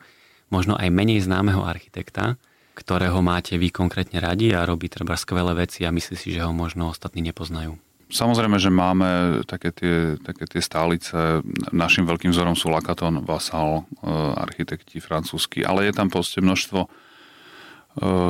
[0.53, 2.37] možno aj menej známeho architekta,
[2.77, 6.53] ktorého máte vy konkrétne radi a robí treba skvelé veci a myslí si, že ho
[6.53, 7.81] možno ostatní nepoznajú.
[8.13, 11.41] Samozrejme, že máme také tie, také tie stálice.
[11.73, 16.89] Našim veľkým vzorom sú Lakaton, Vassal, e, architekti francúzsky, ale je tam proste množstvo e,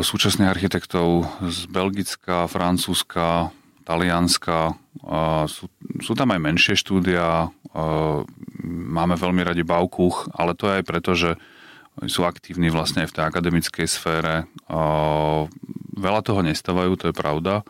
[0.07, 3.51] súčasných architektov z Belgická, Francúzska,
[3.83, 4.79] Talianska,
[5.51, 5.66] sú,
[5.99, 7.51] sú tam aj menšie štúdia,
[8.62, 11.31] máme veľmi radi Baukuch, ale to je aj preto, že
[12.09, 14.49] sú aktívni vlastne aj v tej akademickej sfére.
[15.92, 17.66] Veľa toho nestávajú, to je pravda,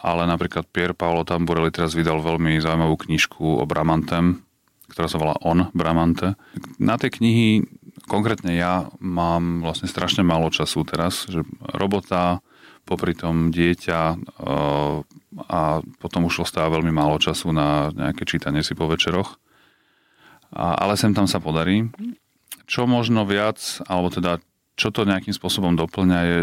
[0.00, 4.42] ale napríklad Pier Paolo Tamburelli teraz vydal veľmi zaujímavú knižku o Bramantem,
[4.90, 6.38] ktorá sa volá On Bramante.
[6.78, 7.66] Na tej knihy
[8.06, 11.42] konkrétne ja mám vlastne strašne málo času teraz, že
[11.74, 12.38] robota,
[12.86, 14.00] popri tom dieťa
[15.50, 15.60] a
[15.98, 19.36] potom už ostáva veľmi málo času na nejaké čítanie si po večeroch.
[20.54, 21.90] Ale sem tam sa podarí.
[22.70, 24.38] Čo možno viac, alebo teda
[24.78, 26.38] čo to nejakým spôsobom doplňa je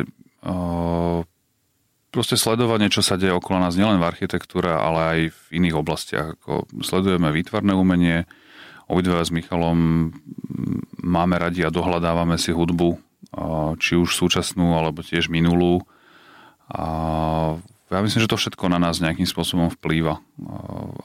[2.14, 6.38] proste sledovanie, čo sa deje okolo nás nielen v architektúre, ale aj v iných oblastiach.
[6.84, 8.30] Sledujeme výtvarné umenie,
[8.86, 10.12] obidva s Michalom
[11.02, 13.00] máme radi a dohľadávame si hudbu,
[13.82, 15.82] či už súčasnú, alebo tiež minulú.
[16.74, 16.86] A
[17.94, 20.18] ja myslím, že to všetko na nás nejakým spôsobom vplýva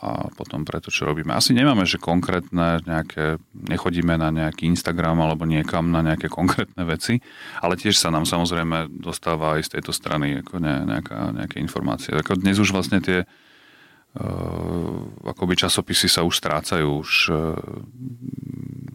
[0.01, 1.37] a potom preto, čo robíme.
[1.37, 7.21] Asi nemáme, že konkrétne nejaké, nechodíme na nejaký Instagram alebo niekam na nejaké konkrétne veci,
[7.61, 12.17] ale tiež sa nám samozrejme dostáva aj z tejto strany ako ne, nejaká, nejaké informácie.
[12.17, 17.53] Ako dnes už vlastne tie uh, akoby časopisy sa už strácajú, už uh,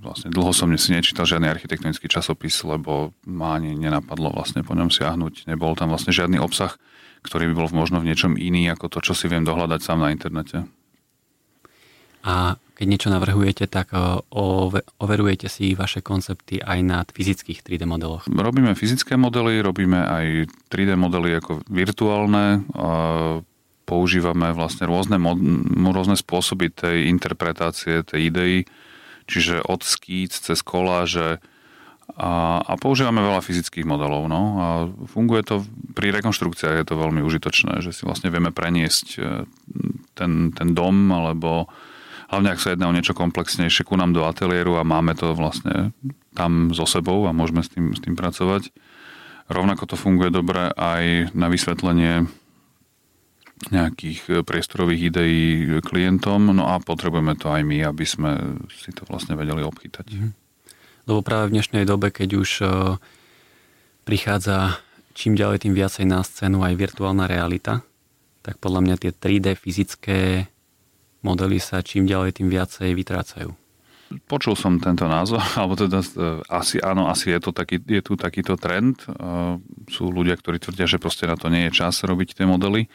[0.03, 4.91] vlastne dlho som si nečítal žiadny architektonický časopis, lebo ma ani nenapadlo vlastne po ňom
[4.91, 5.47] siahnuť.
[5.47, 6.75] Nebol tam vlastne žiadny obsah,
[7.23, 10.11] ktorý by bol možno v niečom iný ako to, čo si viem dohľadať sám na
[10.11, 10.67] internete.
[12.23, 13.99] A keď niečo navrhujete, tak e,
[14.99, 18.25] overujete si vaše koncepty aj na fyzických 3D modeloch?
[18.31, 20.25] Robíme fyzické modely, robíme aj
[20.71, 22.63] 3D modely ako virtuálne.
[23.83, 25.19] Používame vlastne rôzne,
[25.91, 28.55] rôzne spôsoby tej interpretácie, tej idei,
[29.25, 31.43] čiže od skíc cez koláže,
[32.13, 34.27] a, a používame veľa fyzických modelov.
[34.29, 34.67] No, a
[35.09, 39.19] funguje to, pri rekonštrukciách je to veľmi užitočné, že si vlastne vieme preniesť e,
[40.13, 41.71] ten, ten dom, alebo
[42.29, 45.95] hlavne ak sa jedná o niečo komplexnejšie ku nám do ateliéru a máme to vlastne
[46.37, 48.69] tam so sebou a môžeme s tým, s tým pracovať.
[49.49, 52.29] Rovnako to funguje dobre aj na vysvetlenie
[53.71, 55.43] nejakých e, priestorových ideí
[55.79, 60.05] klientom, no a potrebujeme to aj my, aby sme si to vlastne vedeli obchytať.
[60.09, 60.31] Mm-hmm.
[61.07, 62.67] Lebo práve v dnešnej dobe, keď už e,
[64.07, 64.79] prichádza
[65.13, 67.85] čím ďalej tým viacej na scénu aj virtuálna realita,
[68.41, 70.49] tak podľa mňa tie 3D fyzické
[71.23, 73.53] modely sa čím ďalej tým viacej vytrácajú.
[74.29, 78.13] Počul som tento názor, alebo teda e, asi áno, asi je, to taký, je tu
[78.19, 79.03] takýto trend.
[79.89, 82.87] Sú ľudia, ktorí tvrdia, že proste na to nie je čas robiť tie modely.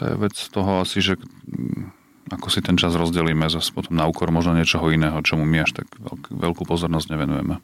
[0.00, 1.20] To je vec toho asi, že
[2.32, 5.84] ako si ten čas rozdelíme zase potom na úkor možno niečoho iného, čomu my až
[5.84, 5.86] tak
[6.32, 7.60] veľkú pozornosť nevenujeme.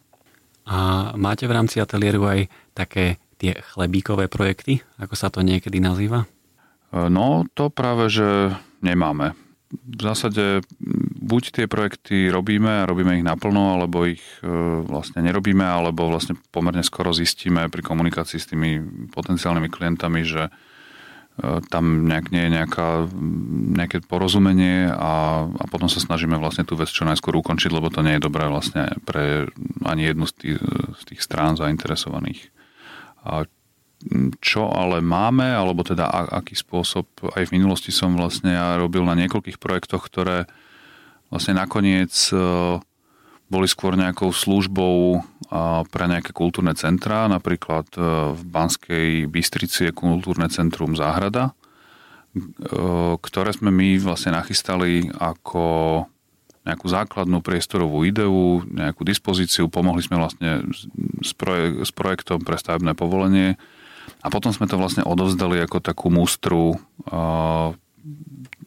[0.69, 0.77] A
[1.17, 6.29] máte v rámci ateliéru aj také tie chlebíkové projekty, ako sa to niekedy nazýva?
[6.93, 8.53] E, no, to práve, že
[8.85, 9.33] nemáme.
[9.73, 10.61] V zásade
[11.21, 14.49] buď tie projekty robíme a robíme ich naplno, alebo ich e,
[14.85, 20.53] vlastne nerobíme, alebo vlastne pomerne skoro zistíme pri komunikácii s tými potenciálnymi klientami, že
[21.71, 22.89] tam nejak nie je nejaká,
[23.79, 28.03] nejaké porozumenie a, a potom sa snažíme vlastne tú vec čo najskôr ukončiť, lebo to
[28.03, 29.47] nie je dobré vlastne pre
[29.87, 30.59] ani jednu z tých,
[30.99, 32.51] z tých strán zainteresovaných.
[33.23, 33.47] A
[34.39, 39.19] čo ale máme, alebo teda aký spôsob, aj v minulosti som vlastne ja robil na
[39.19, 40.47] niekoľkých projektoch, ktoré
[41.31, 42.15] vlastne nakoniec
[43.49, 45.25] boli skôr nejakou službou
[45.89, 47.25] pre nejaké kultúrne centrá.
[47.25, 48.01] Napríklad e,
[48.37, 51.57] v Banskej Bystrici je kultúrne centrum Záhrada,
[52.37, 52.43] e,
[53.17, 56.05] ktoré sme my vlastne nachystali ako
[56.69, 60.69] nejakú základnú priestorovú ideu, nejakú dispozíciu, pomohli sme vlastne
[61.25, 63.57] s, projek- s projektom pre stavebné povolenie
[64.21, 66.77] a potom sme to vlastne odovzdali ako takú mústru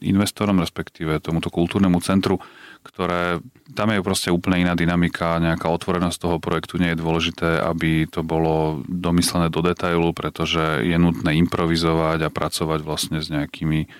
[0.02, 2.42] investorom, respektíve tomuto kultúrnemu centru,
[2.82, 3.38] ktoré
[3.72, 8.20] tam je proste úplne iná dynamika, nejaká otvorenosť toho projektu nie je dôležité, aby to
[8.20, 13.92] bolo domyslené do detailu, pretože je nutné improvizovať a pracovať vlastne s nejakými uh,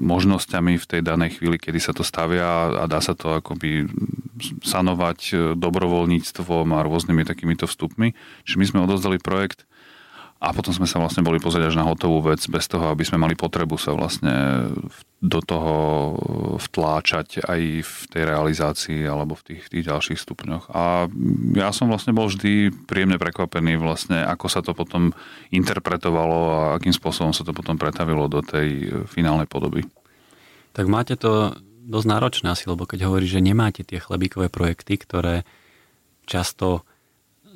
[0.00, 3.84] možnosťami v tej danej chvíli, kedy sa to stavia a dá sa to akoby
[4.64, 8.16] sanovať dobrovoľníctvom a rôznymi takýmito vstupmi.
[8.48, 9.68] Čiže my sme odozdali projekt
[10.40, 13.20] a potom sme sa vlastne boli pozrieť až na hotovú vec, bez toho, aby sme
[13.20, 14.72] mali potrebu sa vlastne
[15.20, 15.74] do toho
[16.56, 20.72] vtláčať aj v tej realizácii alebo v tých, tých ďalších stupňoch.
[20.72, 21.12] A
[21.60, 25.12] ja som vlastne bol vždy príjemne prekvapený vlastne, ako sa to potom
[25.52, 29.84] interpretovalo a akým spôsobom sa to potom pretavilo do tej finálnej podoby.
[30.72, 31.52] Tak máte to
[31.84, 35.44] dosť náročné asi, lebo keď hovorí, že nemáte tie chlebíkové projekty, ktoré
[36.24, 36.88] často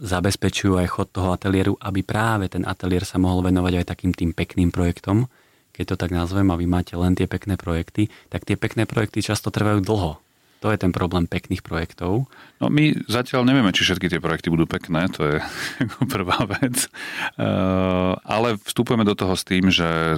[0.00, 4.30] zabezpečujú aj chod toho ateliéru, aby práve ten ateliér sa mohol venovať aj takým tým
[4.34, 5.30] pekným projektom,
[5.74, 9.22] keď to tak nazvem a vy máte len tie pekné projekty, tak tie pekné projekty
[9.22, 10.22] často trvajú dlho.
[10.62, 12.24] To je ten problém pekných projektov.
[12.56, 15.36] No my zatiaľ nevieme, či všetky tie projekty budú pekné, to je
[16.14, 16.88] prvá vec.
[18.24, 20.16] Ale vstupujeme do toho s tým, že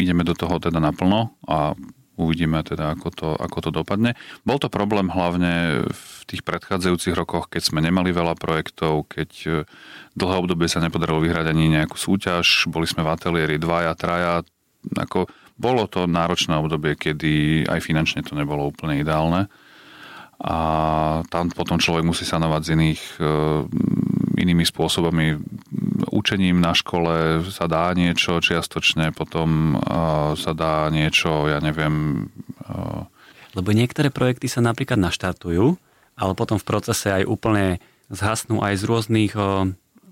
[0.00, 1.76] ideme do toho teda naplno a
[2.18, 4.18] Uvidíme teda, ako to, ako to dopadne.
[4.42, 9.50] Bol to problém hlavne v tých predchádzajúcich rokoch, keď sme nemali veľa projektov, keď e,
[10.18, 14.42] dlhé obdobie sa nepodarilo vyhrať ani nejakú súťaž, boli sme v ateliéri dvaja, traja,
[14.98, 19.46] ako bolo to náročné obdobie, kedy aj finančne to nebolo úplne ideálne
[20.38, 20.56] a
[21.34, 23.26] tam potom človek musí sanovať z iných, e,
[24.38, 25.34] inými spôsobami.
[26.18, 29.78] Učením na škole sa dá niečo čiastočne, potom
[30.34, 32.26] sa dá niečo, ja neviem...
[33.54, 35.78] Lebo niektoré projekty sa napríklad naštartujú,
[36.18, 37.78] ale potom v procese aj úplne
[38.10, 39.32] zhasnú aj z rôznych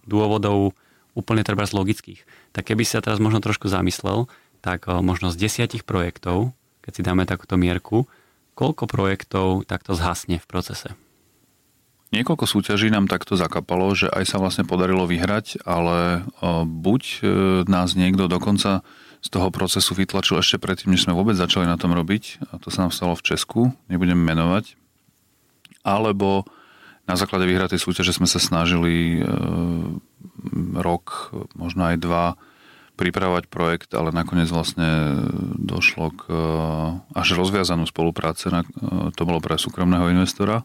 [0.06, 0.78] dôvodov,
[1.18, 2.22] úplne treba z logických.
[2.54, 4.30] Tak keby sa teraz možno trošku zamyslel,
[4.62, 6.54] tak možno z desiatich projektov,
[6.86, 8.06] keď si dáme takúto mierku,
[8.56, 10.96] Koľko projektov takto zhasne v procese?
[12.14, 16.22] Niekoľko súťaží nám takto zakapalo, že aj sa vlastne podarilo vyhrať, ale
[16.64, 17.18] buď e,
[17.66, 18.86] nás niekto dokonca
[19.18, 22.70] z toho procesu vytlačil ešte predtým, než sme vôbec začali na tom robiť, a to
[22.70, 24.78] sa nám stalo v Česku, nebudem menovať,
[25.82, 26.46] alebo
[27.10, 29.26] na základe vyhratej súťaže sme sa snažili e,
[30.78, 32.38] rok, možno aj dva,
[32.96, 35.20] pripravovať projekt, ale nakoniec vlastne
[35.60, 36.40] došlo k eh,
[37.12, 38.48] až rozviazanú spolupráce.
[39.14, 40.64] To bolo pre súkromného investora.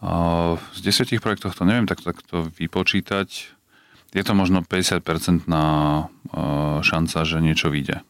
[0.00, 3.28] Z desiatich projektov to neviem tak, tak to vypočítať.
[4.10, 5.64] Je to možno 50% na
[6.32, 8.02] eh, šanca, že niečo vyjde,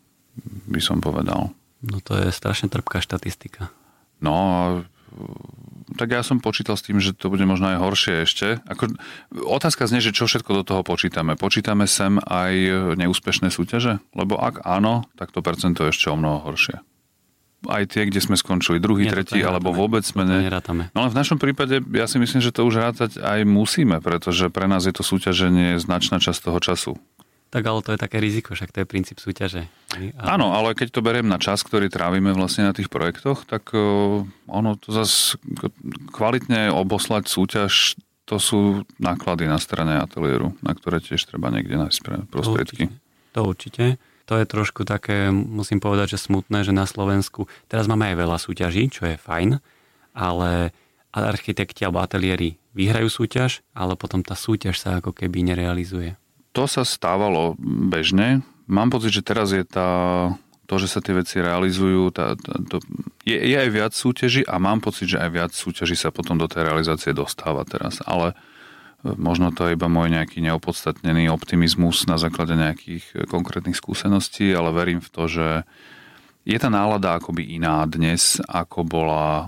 [0.71, 1.53] by som povedal.
[1.81, 3.73] No to je strašne trpká štatistika.
[4.21, 4.81] No
[5.99, 8.63] tak ja som počítal s tým, že to bude možno aj horšie ešte.
[8.71, 8.95] Ako,
[9.35, 11.35] otázka znie, že čo všetko do toho počítame.
[11.35, 12.55] Počítame sem aj
[12.95, 13.99] neúspešné súťaže?
[14.15, 16.79] Lebo ak áno, tak to percento je ešte o mnoho horšie.
[17.69, 20.49] Aj tie, kde sme skončili druhý, Nie, tretí, alebo vôbec sme ne...
[20.97, 24.49] No ale v našom prípade ja si myslím, že to už rátať aj musíme, pretože
[24.49, 26.93] pre nás je to súťaženie značná časť toho času.
[27.51, 29.67] Tak ale to je také riziko, však to je princíp súťaže.
[30.23, 33.75] Áno, ale keď to beriem na čas, ktorý trávime vlastne na tých projektoch, tak
[34.47, 35.35] ono to zase
[36.15, 42.31] kvalitne oboslať súťaž, to sú náklady na strane ateliéru, na ktoré tiež treba niekde nájsť
[42.31, 42.87] prostriedky.
[42.87, 43.35] To určite.
[43.35, 44.10] To určite.
[44.31, 48.39] To je trošku také, musím povedať, že smutné, že na Slovensku teraz máme aj veľa
[48.39, 49.59] súťaží, čo je fajn,
[50.15, 50.71] ale
[51.11, 56.15] architekti alebo ateliéri vyhrajú súťaž, ale potom tá súťaž sa ako keby nerealizuje
[56.51, 57.55] to sa stávalo
[57.91, 58.43] bežne.
[58.67, 60.31] Mám pocit, že teraz je tá,
[60.67, 62.83] to, že sa tie veci realizujú, tá, tá, to,
[63.27, 66.47] je, je aj viac súťaží a mám pocit, že aj viac súťaží sa potom do
[66.51, 68.03] tej realizácie dostáva teraz.
[68.07, 68.35] Ale
[69.05, 74.73] možno to je iba môj nejaký neopodstatnený optimizmus na základe nejakých e, konkrétnych skúseností, ale
[74.73, 75.49] verím v to, že
[76.45, 79.47] je tá nálada akoby iná dnes, ako bola e,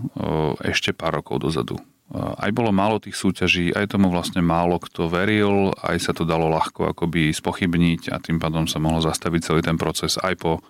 [0.73, 1.77] ešte pár rokov dozadu
[2.13, 6.53] aj bolo málo tých súťaží, aj tomu vlastne málo kto veril, aj sa to dalo
[6.53, 10.61] ľahko akoby spochybniť a tým pádom sa mohlo zastaviť celý ten proces aj po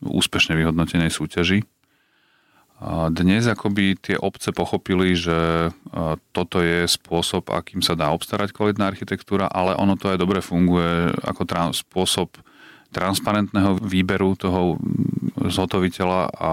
[0.00, 1.60] úspešne vyhodnotenej súťaži.
[3.08, 5.72] Dnes akoby tie obce pochopili, že
[6.36, 11.08] toto je spôsob, akým sa dá obstarať kvalitná architektúra, ale ono to aj dobre funguje
[11.24, 12.36] ako tra- spôsob
[12.92, 14.76] transparentného výberu toho
[15.40, 16.52] zhotoviteľa a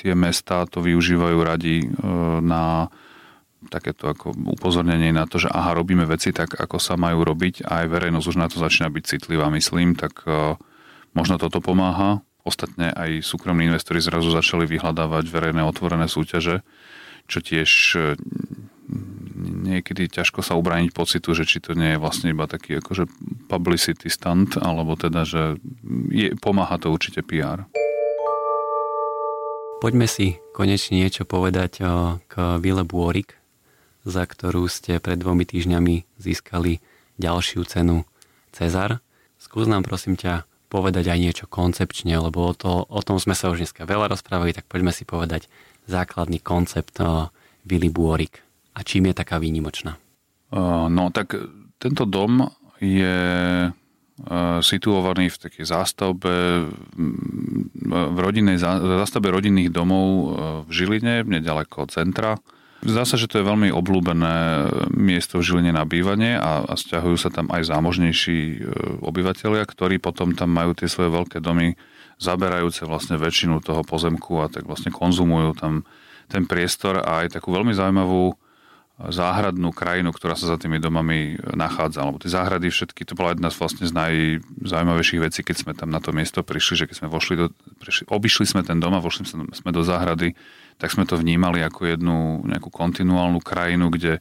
[0.00, 1.86] tie mesta to využívajú radi e,
[2.40, 2.88] na
[3.68, 7.84] takéto ako upozornenie na to, že aha, robíme veci tak, ako sa majú robiť a
[7.84, 10.56] aj verejnosť už na to začína byť citlivá, myslím, tak uh,
[11.12, 12.24] možno toto pomáha.
[12.42, 16.64] Ostatne aj súkromní investori zrazu začali vyhľadávať verejné otvorené súťaže,
[17.28, 18.16] čo tiež uh,
[19.40, 23.06] niekedy ťažko sa ubrániť pocitu, že či to nie je vlastne iba taký akože
[23.46, 25.60] publicity stunt, alebo teda, že
[26.10, 27.66] je, pomáha to určite PR.
[29.80, 31.80] Poďme si konečne niečo povedať
[32.28, 33.40] k Vile Bôrik,
[34.04, 36.84] za ktorú ste pred dvomi týždňami získali
[37.16, 38.04] ďalšiu cenu
[38.52, 39.00] Cezar.
[39.40, 43.50] Skús nám prosím ťa povedať aj niečo koncepčne, lebo o, to, o tom sme sa
[43.50, 45.50] už dneska veľa rozprávali, tak poďme si povedať
[45.90, 47.26] základný koncept uh,
[47.66, 48.38] Willy Buorik
[48.78, 49.98] a čím je taká výnimočná.
[50.54, 51.34] Uh, no tak
[51.82, 52.46] tento dom
[52.78, 53.18] je
[53.66, 56.70] uh, situovaný v takej zástavbe
[57.90, 62.38] v rodinnej, zástavbe rodinných domov v Žiline, nedaleko centra
[62.80, 64.36] Zdá sa, že to je veľmi obľúbené
[64.96, 68.58] miesto v Žiline na bývanie a, a stiahujú sa tam aj zámožnejší e,
[69.04, 71.76] obyvateľia, ktorí potom tam majú tie svoje veľké domy
[72.16, 75.84] zaberajúce vlastne väčšinu toho pozemku a tak vlastne konzumujú tam
[76.32, 78.32] ten priestor a aj takú veľmi zaujímavú
[79.00, 82.04] záhradnú krajinu, ktorá sa za tými domami nachádza.
[82.04, 85.88] Lebo tie záhrady všetky, to bola jedna z vlastne z najzaujímavejších vecí, keď sme tam
[85.88, 87.46] na to miesto prišli, že keď sme vošli do,
[87.80, 90.36] prišli, obišli sme ten dom a vošli sme do záhrady,
[90.80, 94.16] tak sme to vnímali ako jednu nejakú kontinuálnu krajinu, kde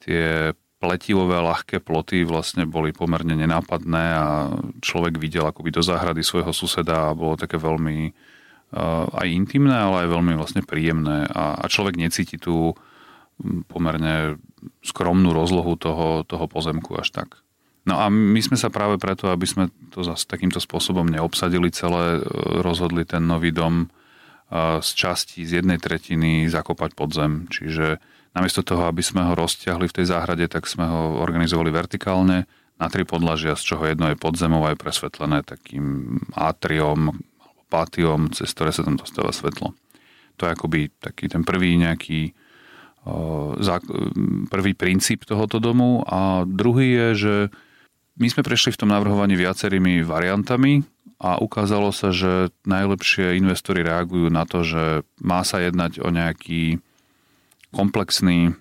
[0.00, 4.48] tie pletivové ľahké ploty vlastne boli pomerne nenápadné a
[4.80, 10.08] človek videl akoby do záhrady svojho suseda a bolo také veľmi uh, aj intimné, ale
[10.08, 12.72] aj veľmi vlastne príjemné a, človek necíti tú
[13.68, 14.40] pomerne
[14.80, 17.44] skromnú rozlohu toho, toho pozemku až tak.
[17.88, 22.20] No a my sme sa práve preto, aby sme to zase takýmto spôsobom neobsadili celé,
[22.20, 22.22] e,
[22.60, 23.88] rozhodli ten nový dom
[24.52, 27.46] z časti, z jednej tretiny zakopať pod zem.
[27.46, 28.02] Čiže
[28.34, 32.86] namiesto toho, aby sme ho rozťahli v tej záhrade, tak sme ho organizovali vertikálne na
[32.90, 38.74] tri podlažia, z čoho jedno je podzemov aj presvetlené takým atriom alebo pátiom, cez ktoré
[38.74, 39.76] sa tam dostáva svetlo.
[40.40, 42.34] To je akoby taký ten prvý nejaký
[44.52, 47.34] prvý princíp tohoto domu a druhý je, že
[48.20, 50.84] my sme prešli v tom navrhovaní viacerými variantami
[51.20, 56.80] a ukázalo sa, že najlepšie investori reagujú na to, že má sa jednať o nejaký
[57.70, 58.56] komplexný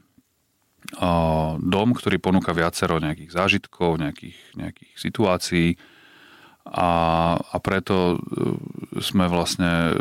[1.60, 5.68] dom, ktorý ponúka viacero nejakých zážitkov, nejakých, nejakých situácií,
[6.70, 6.92] a,
[7.42, 9.98] a preto e, sme vlastne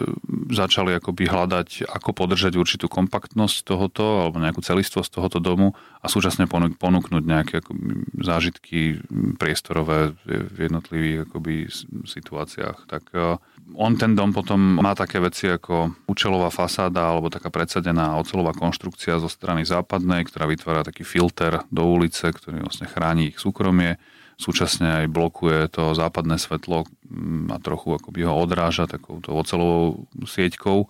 [0.52, 5.72] začali akoby hľadať, ako podržať určitú kompaktnosť tohoto alebo nejakú celistvosť tohoto domu
[6.04, 6.44] a súčasne
[6.76, 9.00] ponúknuť nejaké akoby zážitky
[9.40, 11.72] priestorové v jednotlivých akoby
[12.04, 12.84] situáciách.
[12.84, 13.40] Tak e,
[13.72, 19.16] on ten dom potom má také veci ako účelová fasáda alebo taká predsadená ocelová konštrukcia
[19.16, 23.96] zo strany západnej, ktorá vytvára taký filter do ulice, ktorý vlastne chráni ich súkromie
[24.38, 30.86] súčasne aj blokuje to západné svetlo mm, a trochu akoby ho odráža takouto ocelovou sieťkou.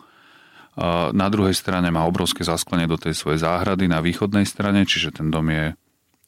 [1.11, 5.27] Na druhej strane má obrovské zasklenie do tej svojej záhrady na východnej strane, čiže ten
[5.27, 5.75] dom je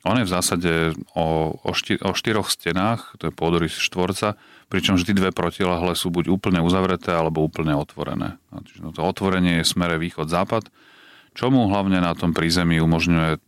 [0.00, 0.72] on je v zásade
[1.12, 4.40] o, o, štyr, o štyroch stenách, to je pôdorys štvorca,
[4.72, 8.40] pričom vždy dve protilahle sú buď úplne uzavreté alebo úplne otvorené.
[8.48, 10.72] Čiže no to otvorenie je smere východ-západ
[11.30, 13.38] čo mu hlavne na tom prízemí umožňuje e,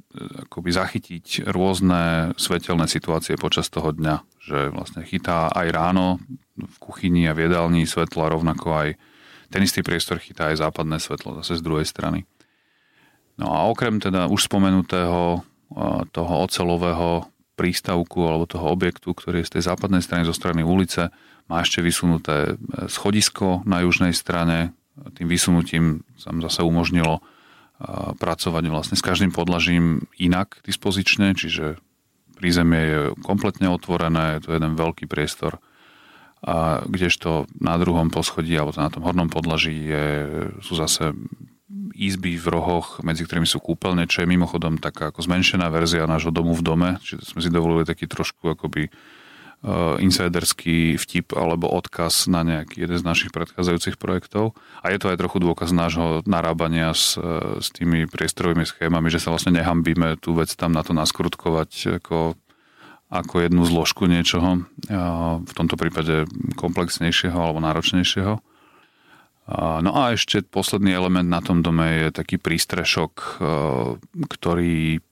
[0.47, 4.23] akoby zachytiť rôzne svetelné situácie počas toho dňa.
[4.43, 6.23] Že vlastne chytá aj ráno
[6.55, 8.89] v kuchyni a v jedálni svetlo a rovnako aj
[9.53, 12.25] ten istý priestor chytá aj západné svetlo zase z druhej strany.
[13.37, 15.41] No a okrem teda už spomenutého e,
[16.15, 17.27] toho ocelového
[17.59, 21.13] prístavku alebo toho objektu, ktorý je z tej západnej strany zo strany ulice,
[21.51, 24.71] má ešte vysunuté e, schodisko na južnej strane.
[25.19, 27.25] Tým vysunutím sa zase umožnilo
[28.19, 31.83] pracovať vlastne s každým podlažím inak dispozične, čiže
[32.39, 35.59] prízemie je kompletne otvorené, je to jeden veľký priestor,
[36.43, 40.07] a kdežto na druhom poschodí alebo na tom hornom podlaží je,
[40.59, 41.15] sú zase
[41.95, 46.35] izby v rohoch, medzi ktorými sú kúpeľne, čo je mimochodom taká ako zmenšená verzia nášho
[46.35, 48.91] domu v dome, čiže sme si dovolili taký trošku akoby
[50.03, 54.59] insiderský vtip alebo odkaz na nejaký jeden z našich predchádzajúcich projektov.
[54.83, 59.23] A je to aj trochu dôkaz nášho narábania s, eh, s tými priestorovými schémami, že
[59.23, 62.35] sa vlastne nehambíme tú vec tam na to naskrutkovať ako,
[63.07, 64.99] ako jednu zložku niečoho, eh,
[65.39, 66.27] v tomto prípade
[66.59, 68.43] komplexnejšieho alebo náročnejšieho.
[69.83, 73.43] No a ešte posledný element na tom dome je taký prístrešok,
[74.31, 75.03] ktorý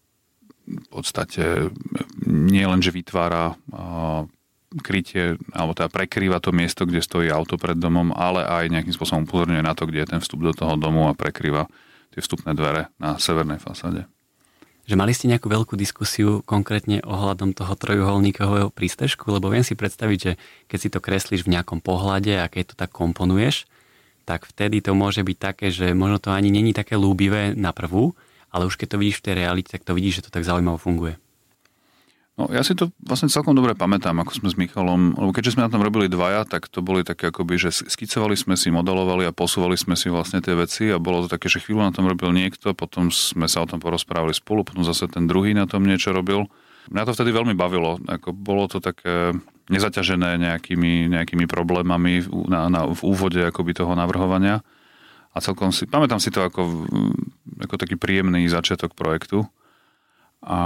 [0.70, 1.74] v podstate
[2.30, 3.58] nie len, že vytvára
[4.78, 9.26] krytie, alebo teda prekrýva to miesto, kde stojí auto pred domom, ale aj nejakým spôsobom
[9.26, 11.66] upozorňuje na to, kde je ten vstup do toho domu a prekrýva
[12.14, 14.06] tie vstupné dvere na severnej fasáde.
[14.86, 20.18] Že mali ste nejakú veľkú diskusiu konkrétne ohľadom toho trojuholníkového prístrežku, lebo viem si predstaviť,
[20.18, 20.32] že
[20.66, 23.70] keď si to kreslíš v nejakom pohľade a keď to tak komponuješ,
[24.26, 28.14] tak vtedy to môže byť také, že možno to ani není také lúbivé na prvú,
[28.50, 30.78] ale už keď to vidíš v tej realite, tak to vidíš, že to tak zaujímavo
[30.78, 31.18] funguje.
[32.40, 35.68] No, ja si to vlastne celkom dobre pamätám, ako sme s Michalom, lebo keďže sme
[35.68, 39.36] na tom robili dvaja, tak to boli také akoby, že skicovali sme si, modelovali a
[39.36, 42.32] posúvali sme si vlastne tie veci a bolo to také, že chvíľu na tom robil
[42.32, 46.16] niekto, potom sme sa o tom porozprávali spolu, potom zase ten druhý na tom niečo
[46.16, 46.48] robil.
[46.88, 49.36] Mňa to vtedy veľmi bavilo, ako bolo to také
[49.68, 54.64] nezaťažené nejakými, nejakými problémami na, na, v úvode akoby toho navrhovania.
[55.36, 56.88] A celkom si, pamätám si to ako,
[57.60, 59.44] ako taký príjemný začiatok projektu.
[60.40, 60.58] A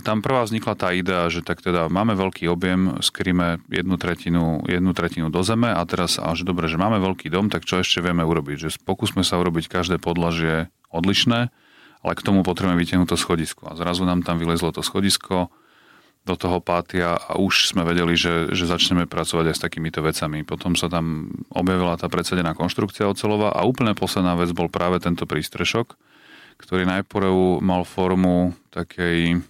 [0.00, 4.96] tam prvá vznikla tá idea, že tak teda máme veľký objem, skrýme jednu tretinu, jednu
[4.96, 8.24] tretinu do zeme a teraz, až dobre, že máme veľký dom, tak čo ešte vieme
[8.24, 8.64] urobiť?
[8.64, 11.52] Že pokúsme sa urobiť každé podlažie odlišné,
[12.00, 13.68] ale k tomu potrebujeme vytiahnuť to schodisko.
[13.68, 15.52] A zrazu nám tam vylezlo to schodisko
[16.24, 20.44] do toho pátia a už sme vedeli, že, že začneme pracovať aj s takýmito vecami.
[20.44, 25.24] Potom sa tam objavila tá predsedená konštrukcia ocelová a úplne posledná vec bol práve tento
[25.24, 25.96] prístrešok,
[26.60, 29.42] ktorý najprv mal formu takej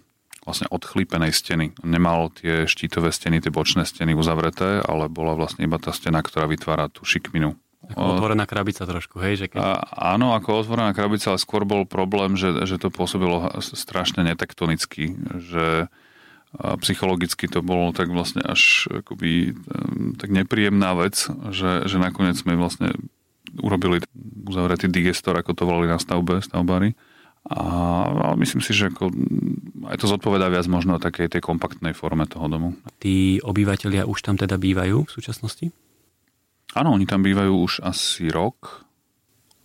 [0.49, 1.76] vlastne odchlípenej steny.
[1.85, 6.49] Nemal tie štítové steny, tie bočné steny uzavreté, ale bola vlastne iba tá stena, ktorá
[6.49, 7.53] vytvára tú šikminu.
[7.89, 9.45] Ako otvorená krabica trošku, hej?
[9.45, 9.61] Že keď...
[9.61, 9.70] a,
[10.16, 15.93] áno, ako otvorená krabica, ale skôr bol problém, že, že to pôsobilo strašne netektonicky, že
[16.57, 19.53] psychologicky to bolo tak vlastne až akoby,
[20.16, 22.97] tak nepríjemná vec, že, že nakoniec sme vlastne
[23.61, 24.01] urobili
[24.49, 26.97] uzavretý digestor, ako to volali na stavbe, stavbári.
[27.47, 29.14] A, myslím si, že ako,
[29.89, 32.74] aj to zodpovedá viac možno o takej tej kompaktnej forme toho domu.
[32.99, 35.70] Tí obyvateľia už tam teda bývajú v súčasnosti?
[36.76, 38.84] Áno, oni tam bývajú už asi rok,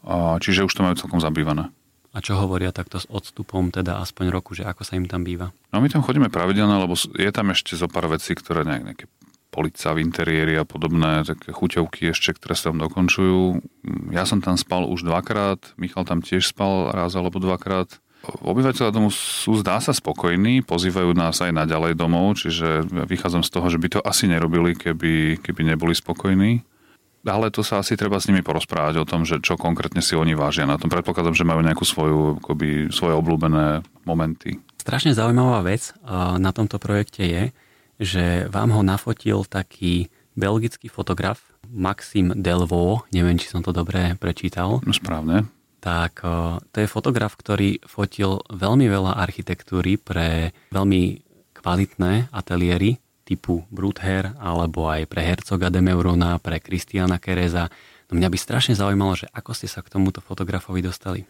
[0.08, 1.74] a, čiže už to majú celkom zabývané.
[2.14, 5.50] A čo hovoria takto s odstupom, teda aspoň roku, že ako sa im tam býva?
[5.74, 9.06] No my tam chodíme pravidelne, lebo je tam ešte zo pár vecí, ktoré nejak, nejaké
[9.54, 13.62] polica v interiéri a podobné, také chuťovky ešte, ktoré sa tam dokončujú.
[14.10, 18.02] Ja som tam spal už dvakrát, Michal tam tiež spal raz alebo dvakrát.
[18.24, 23.68] Obyvateľe domu sú, zdá sa, spokojní, pozývajú nás aj naďalej domov, čiže vychádzam z toho,
[23.68, 26.64] že by to asi nerobili, keby, keby neboli spokojní.
[27.24, 30.36] Ale to sa asi treba s nimi porozprávať o tom, že čo konkrétne si oni
[30.36, 30.92] vážia na tom.
[30.92, 34.60] Predpokladám, že majú nejakú svoju, akoby, svoje obľúbené momenty.
[34.80, 35.96] Strašne zaujímavá vec
[36.40, 37.44] na tomto projekte je,
[38.04, 41.42] že vám ho nafotil taký belgický fotograf
[41.72, 44.84] Maxim Delvaux, neviem, či som to dobre prečítal.
[44.84, 45.48] No správne.
[45.84, 46.24] Tak
[46.72, 51.20] to je fotograf, ktorý fotil veľmi veľa architektúry pre veľmi
[51.60, 57.68] kvalitné ateliéry typu Bruther alebo aj pre Herzoga de Meurona, pre Kristiana Kereza.
[58.12, 61.24] No mňa by strašne zaujímalo, že ako ste sa k tomuto fotografovi dostali.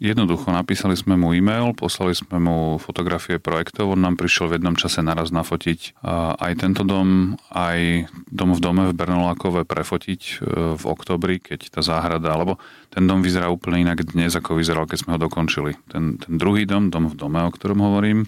[0.00, 4.72] Jednoducho, napísali sme mu e-mail, poslali sme mu fotografie projektov, on nám prišiel v jednom
[4.72, 6.00] čase naraz nafotiť
[6.40, 10.34] aj tento dom, aj dom v dome v Bernolákove prefotiť e,
[10.80, 12.56] v oktobri, keď tá záhrada, alebo
[12.88, 15.76] ten dom vyzerá úplne inak dnes, ako vyzeral, keď sme ho dokončili.
[15.92, 18.24] Ten, ten druhý dom, dom v dome, o ktorom hovorím,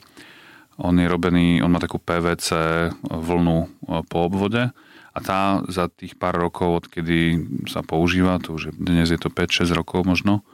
[0.77, 2.53] on je robený, on má takú PVC
[3.01, 3.67] vlnu e,
[4.13, 4.77] po obvode
[5.13, 9.33] a tá za tých pár rokov, odkedy sa používa, to už je, dnes je to
[9.33, 10.45] 5-6 rokov možno,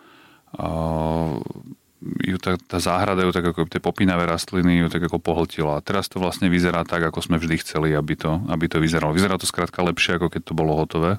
[1.99, 5.79] ju tá, tá záhrada ju tak ako tie popínavé rastliny ju tak ako pohltila.
[5.79, 9.13] A teraz to vlastne vyzerá tak, ako sme vždy chceli, aby to, aby to vyzeralo.
[9.13, 11.19] Vyzerá to skrátka lepšie, ako keď to bolo hotové.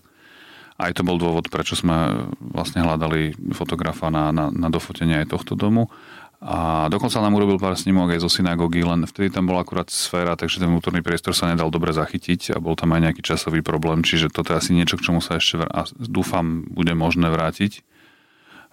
[0.79, 5.59] Aj to bol dôvod, prečo sme vlastne hľadali fotografa na, na, na dofotenie aj tohto
[5.59, 5.91] domu.
[6.39, 10.39] A dokonca nám urobil pár snímok aj zo synagógy, len vtedy tam bola akurát sféra,
[10.39, 14.07] takže ten vnútorný priestor sa nedal dobre zachytiť a bol tam aj nejaký časový problém,
[14.07, 17.83] čiže toto je asi niečo, k čomu sa ešte, a dúfam, bude možné vrátiť.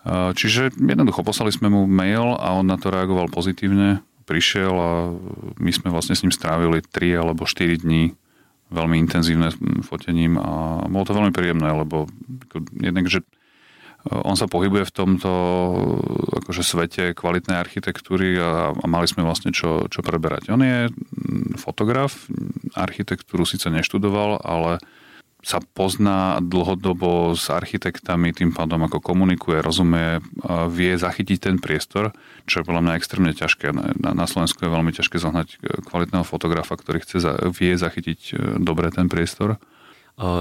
[0.07, 4.07] Čiže jednoducho poslali sme mu mail a on na to reagoval pozitívne.
[4.27, 4.91] Prišiel a
[5.59, 8.15] my sme vlastne s ním strávili 3 alebo 4 dní
[8.71, 9.55] veľmi intenzívne
[9.87, 12.11] fotením a bolo to veľmi príjemné, lebo
[12.75, 13.23] jednak, že
[14.07, 15.31] on sa pohybuje v tomto
[16.43, 20.51] akože svete kvalitnej architektúry a, a mali sme vlastne čo, čo preberať.
[20.55, 20.91] On je
[21.59, 22.31] fotograf,
[22.79, 24.79] architektúru síce neštudoval, ale
[25.47, 30.19] sa pozná dlhodobo s architektami, tým pádom ako komunikuje, rozumie,
[30.75, 32.11] vie zachytiť ten priestor,
[32.51, 33.71] čo je podľa mňa extrémne ťažké.
[34.03, 37.23] Na, Slovensku je veľmi ťažké zohnať e, kvalitného fotografa, ktorý chce,
[37.55, 39.63] vie zachytiť e, dobre ten priestor.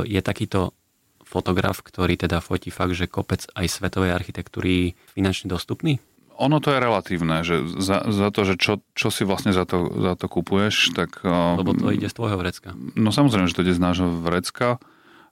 [0.09, 0.73] Je takýto
[1.21, 6.01] fotograf, ktorý teda fotí fakt, že kopec aj svetovej architektúry finančne dostupný?
[6.41, 9.85] Ono to je relatívne, že za, za to, že čo, čo si vlastne za to,
[10.01, 11.21] za to kupuješ, tak...
[11.21, 12.73] Lebo to ide z tvojho vrecka.
[12.97, 14.81] No samozrejme, že to ide z nášho vrecka.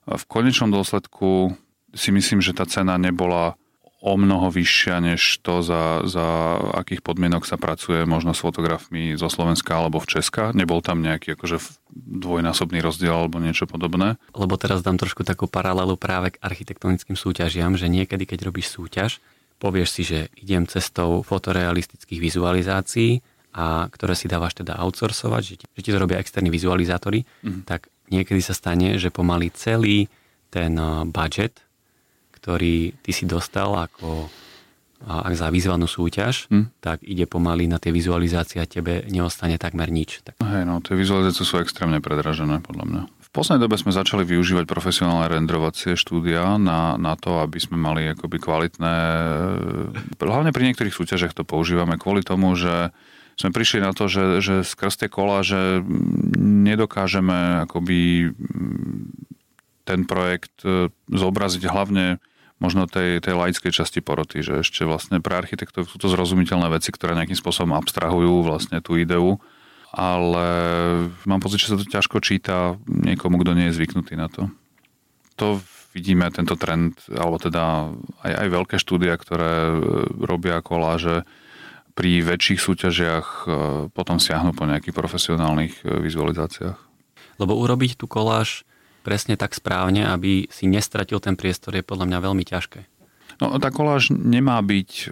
[0.04, 1.56] V konečnom dôsledku
[1.94, 3.56] si myslím, že tá cena nebola
[4.04, 9.32] o mnoho vyššia, než to, za, za akých podmienok sa pracuje možno s fotografmi zo
[9.32, 10.52] Slovenska alebo v Česka.
[10.52, 11.56] Nebol tam nejaký akože
[11.96, 14.20] dvojnásobný rozdiel alebo niečo podobné.
[14.36, 19.24] Lebo teraz dám trošku takú paralelu práve k architektonickým súťažiam, že niekedy, keď robíš súťaž,
[19.56, 23.24] povieš si, že idem cestou fotorealistických vizualizácií,
[23.54, 27.62] a ktoré si dávaš teda outsourcovať, že ti, že ti to robia externí vizualizátori, mm.
[27.62, 30.08] tak niekedy sa stane, že pomaly celý
[30.52, 31.62] ten eh, budget,
[32.34, 34.28] ktorý ty si dostal ako
[35.04, 36.80] ak za vyzvanú súťaž, hm.
[36.80, 40.24] tak ide pomaly na tie vizualizácie a tebe neostane takmer nič.
[40.24, 40.40] Tak.
[40.40, 43.02] Hej, no tie vizualizácie sú extrémne predražené, podľa mňa.
[43.04, 48.08] V poslednej dobe sme začali využívať profesionálne renderovacie štúdia na, na to, aby sme mali
[48.08, 48.96] akoby kvalitné...
[50.16, 52.94] Hlavne pri niektorých súťažiach to používame kvôli tomu, že
[53.34, 55.82] sme prišli na to, že, že skrz tie kola, že
[56.38, 58.30] nedokážeme akoby
[59.84, 62.22] ten projekt e, zobraziť hlavne
[62.62, 66.94] možno tej, tej laickej časti poroty, že ešte vlastne pre architektov sú to zrozumiteľné veci,
[66.94, 69.36] ktoré nejakým spôsobom abstrahujú vlastne tú ideu,
[69.92, 70.46] ale
[71.28, 74.48] mám pocit, že sa to ťažko číta niekomu, kto nie je zvyknutý na to.
[75.36, 75.60] To
[75.92, 77.90] vidíme tento trend, alebo teda
[78.26, 79.78] aj, aj veľké štúdia, ktoré
[80.18, 81.22] robia koláže,
[81.94, 83.26] pri väčších súťažiach
[83.94, 86.78] potom siahnu po nejakých profesionálnych vizualizáciách.
[87.38, 88.66] Lebo urobiť tú koláž
[89.06, 92.80] presne tak správne, aby si nestratil ten priestor, je podľa mňa veľmi ťažké.
[93.42, 95.06] No, tá koláž nemá byť e,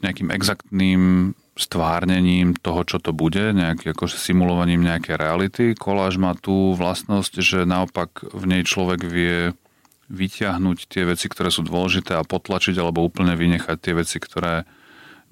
[0.00, 5.78] nejakým exaktným stvárnením toho, čo to bude, nejaký, akože simulovaním nejaké reality.
[5.78, 9.54] Koláž má tú vlastnosť, že naopak v nej človek vie
[10.10, 14.66] vyťahnuť tie veci, ktoré sú dôležité a potlačiť alebo úplne vynechať tie veci, ktoré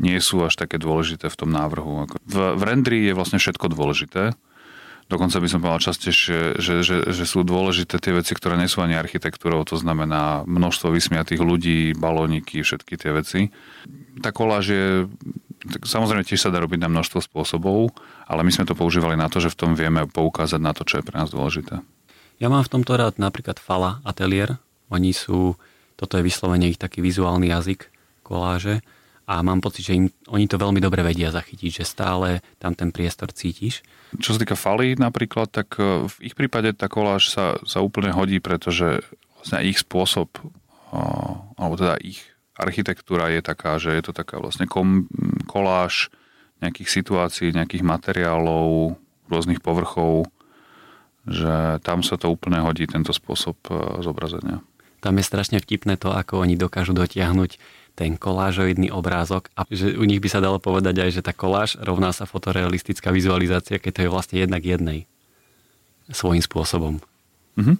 [0.00, 2.08] nie sú až také dôležité v tom návrhu.
[2.24, 4.36] V, v rendri je vlastne všetko dôležité,
[5.12, 8.80] Dokonca by som povedal častejšie, že, že, že sú dôležité tie veci, ktoré nie sú
[8.80, 13.40] ani architektúrou, to znamená množstvo vysmiatých ľudí, balóniky, všetky tie veci.
[14.24, 14.86] Tá koláž je,
[15.68, 17.92] tak samozrejme tiež sa dá robiť na množstvo spôsobov,
[18.24, 21.02] ale my sme to používali na to, že v tom vieme poukázať na to, čo
[21.02, 21.84] je pre nás dôležité.
[22.40, 24.56] Ja mám v tomto rád napríklad Fala Atelier.
[24.88, 25.60] Oni sú,
[26.00, 27.92] toto je vyslovene ich taký vizuálny jazyk
[28.24, 28.80] koláže
[29.32, 32.92] a mám pocit, že im, oni to veľmi dobre vedia zachytiť, že stále tam ten
[32.92, 33.80] priestor cítiš.
[34.20, 38.12] Čo sa týka faly napríklad, tak e, v ich prípade tá koláž sa, sa úplne
[38.12, 39.00] hodí, pretože
[39.40, 40.44] vlastne ich spôsob, e,
[41.56, 42.20] alebo teda ich
[42.60, 45.08] architektúra je taká, že je to taká vlastne kom,
[45.48, 46.12] koláž
[46.60, 49.00] nejakých situácií, nejakých materiálov,
[49.32, 50.28] rôznych povrchov,
[51.24, 54.60] že tam sa to úplne hodí, tento spôsob e, zobrazenia.
[55.02, 57.58] Tam je strašne vtipné to, ako oni dokážu dotiahnuť
[57.92, 61.76] ten kolážoidný obrázok a že u nich by sa dalo povedať aj, že tá koláž
[61.80, 65.04] rovná sa fotorealistická vizualizácia, keď to je vlastne jednak jednej
[66.08, 66.98] svojím spôsobom.
[67.60, 67.76] Mm-hmm.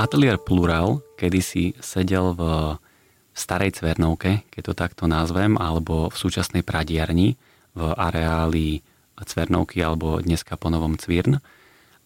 [0.00, 2.42] Atelier Plural kedysi sedel v
[3.36, 7.36] starej Cvernovke, keď to takto nazvem, alebo v súčasnej pradiarni
[7.72, 8.80] v areáli
[9.16, 11.38] Cvernovky alebo dneska po novom Cvirn.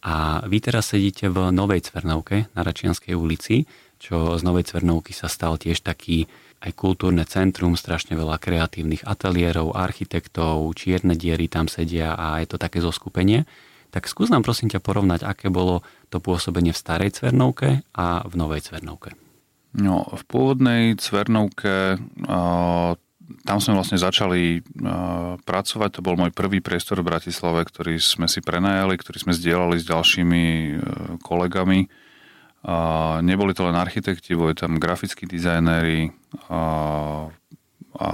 [0.06, 3.66] A vy teraz sedíte v Novej Cvernovke na Račianskej ulici,
[3.96, 6.28] čo z Novej Cvernovky sa stal tiež taký
[6.64, 12.56] aj kultúrne centrum, strašne veľa kreatívnych ateliérov, architektov, čierne diery tam sedia a je to
[12.56, 13.44] také zoskupenie.
[13.92, 18.34] Tak skús nám prosím ťa porovnať, aké bolo to pôsobenie v starej Cvernovke a v
[18.34, 19.14] novej Cvernovke.
[19.76, 22.00] No, v pôvodnej Cvernovke
[23.42, 24.62] tam sme vlastne začali
[25.42, 25.90] pracovať.
[25.98, 29.88] To bol môj prvý priestor v Bratislave, ktorý sme si prenajali, ktorý sme zdieľali s
[29.88, 30.70] ďalšími e,
[31.20, 31.90] kolegami
[33.22, 36.10] neboli to len architekti, boli tam grafickí dizajnéri
[36.50, 36.62] a,
[37.94, 38.08] a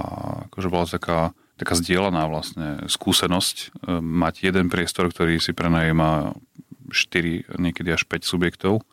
[0.49, 1.19] akože bola taká,
[1.57, 6.37] taká zdieľaná vlastne skúsenosť e, mať jeden priestor, ktorý si prenajíma
[6.93, 8.85] 4, niekedy až 5 subjektov.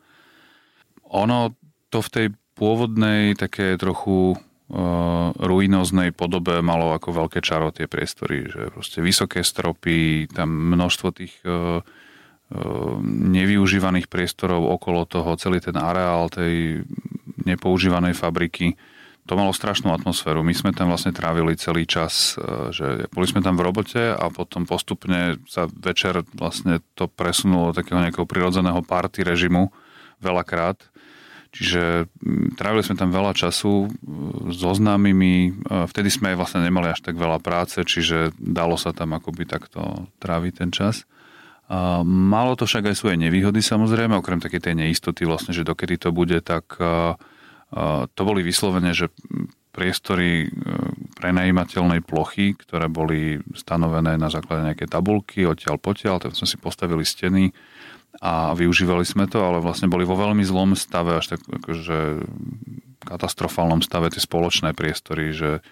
[1.13, 1.53] Ono
[1.93, 8.47] to v tej pôvodnej také trochu uh, ruinóznej podobe malo ako veľké čaro tie priestory,
[8.47, 11.81] že proste vysoké stropy, tam množstvo tých uh,
[13.31, 16.83] nevyužívaných priestorov okolo toho, celý ten areál tej
[17.47, 18.75] nepoužívanej fabriky.
[19.29, 20.43] To malo strašnú atmosféru.
[20.43, 24.27] My sme tam vlastne trávili celý čas, e, že boli sme tam v robote a
[24.33, 29.71] potom postupne sa večer vlastne to presunulo do takého nejakého prirodzeného party režimu
[30.19, 30.83] veľakrát.
[31.51, 32.07] Čiže
[32.55, 33.89] trávili sme tam veľa času e,
[34.51, 35.37] so známymi.
[35.47, 35.51] E,
[35.87, 40.53] vtedy sme vlastne nemali až tak veľa práce, čiže dalo sa tam akoby takto tráviť
[40.59, 41.07] ten čas.
[42.05, 46.11] Malo to však aj svoje nevýhody samozrejme, okrem takej tej neistoty vlastne, že dokedy to
[46.11, 46.67] bude, tak
[48.11, 49.15] to boli vyslovene, že
[49.71, 50.49] priestory e,
[51.17, 57.07] prenajímateľnej plochy, ktoré boli stanovené na základe nejakej tabulky, odtiaľ potiaľ, tam sme si postavili
[57.07, 57.55] steny
[58.19, 62.27] a využívali sme to, ale vlastne boli vo veľmi zlom stave, až tak akože
[63.07, 65.63] katastrofálnom stave tie spoločné priestory, že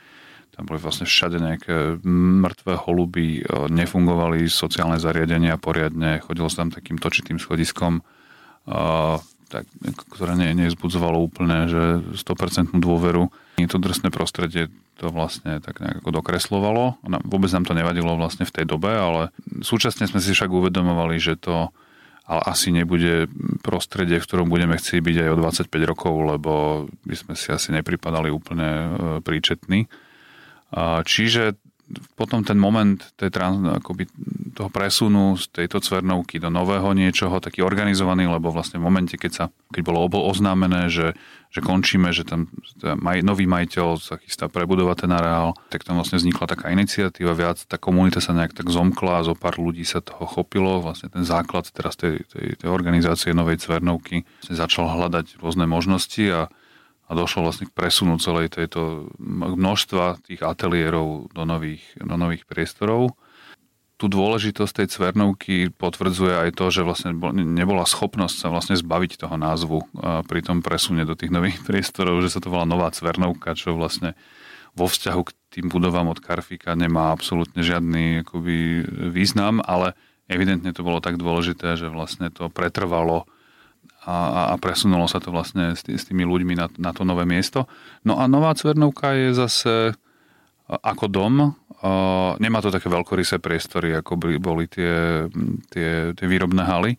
[0.59, 2.03] tam boli vlastne všade nejaké
[2.43, 8.03] mŕtve holuby, e, nefungovali sociálne zariadenia poriadne, chodilo sa tam takým točitým schodiskom, e,
[9.47, 9.65] tak,
[10.11, 13.31] ktoré ne, nezbudzovalo úplne, že 100% dôveru.
[13.63, 14.67] To drsné prostredie
[14.99, 16.99] to vlastne tak nejak ako dokreslovalo.
[17.23, 19.31] Vôbec nám to nevadilo vlastne v tej dobe, ale
[19.63, 21.71] súčasne sme si však uvedomovali, že to
[22.29, 23.25] ale asi nebude
[23.65, 26.53] prostredie, v ktorom budeme chcieť byť aj o 25 rokov, lebo
[27.09, 28.89] by sme si asi nepripadali úplne e,
[29.25, 29.89] príčetní.
[31.05, 31.57] Čiže
[32.21, 34.05] potom ten moment tej trans, akoby
[34.53, 39.33] toho presunu z tejto cvernovky do nového niečoho, taký organizovaný, lebo vlastne v momente, keď,
[39.33, 41.17] sa, keď bolo oznámené, že,
[41.49, 42.53] že končíme, že tam
[43.01, 47.65] maj, nový majiteľ sa chystá prebudovať ten areál, tak tam vlastne vznikla taká iniciatíva, viac
[47.65, 51.73] tá komunita sa nejak tak zomkla, zo pár ľudí sa toho chopilo, vlastne ten základ
[51.73, 56.53] teraz tej, tej, tej organizácie novej cvernovky vlastne začal hľadať rôzne možnosti a
[57.09, 59.09] a došlo vlastne k presunu celej tejto
[59.57, 63.17] množstva tých ateliérov do nových, do nových priestorov.
[63.99, 69.35] tú dôležitosť tej Cvernovky potvrdzuje aj to, že vlastne nebola schopnosť sa vlastne zbaviť toho
[69.35, 69.91] názvu
[70.29, 74.15] pri tom presune do tých nových priestorov, že sa to volá Nová Cvernovka, čo vlastne
[74.77, 79.99] vo vzťahu k tým budovám od Karfika nemá absolútne žiadny akoby, význam, ale
[80.29, 83.27] evidentne to bolo tak dôležité, že vlastne to pretrvalo
[84.09, 87.29] a, a presunulo sa to vlastne s, tý, s tými ľuďmi na, na to nové
[87.29, 87.69] miesto.
[88.09, 89.93] No a Nová Cvernovka je zase
[90.69, 91.57] ako dom,
[92.41, 95.25] nemá to také veľkorysé priestory, ako boli tie,
[95.73, 96.93] tie, tie výrobné haly,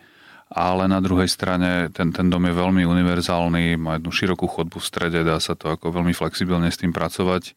[0.49, 4.89] ale na druhej strane ten, ten dom je veľmi univerzálny, má jednu širokú chodbu v
[4.89, 7.53] strede, dá sa to ako veľmi flexibilne s tým pracovať,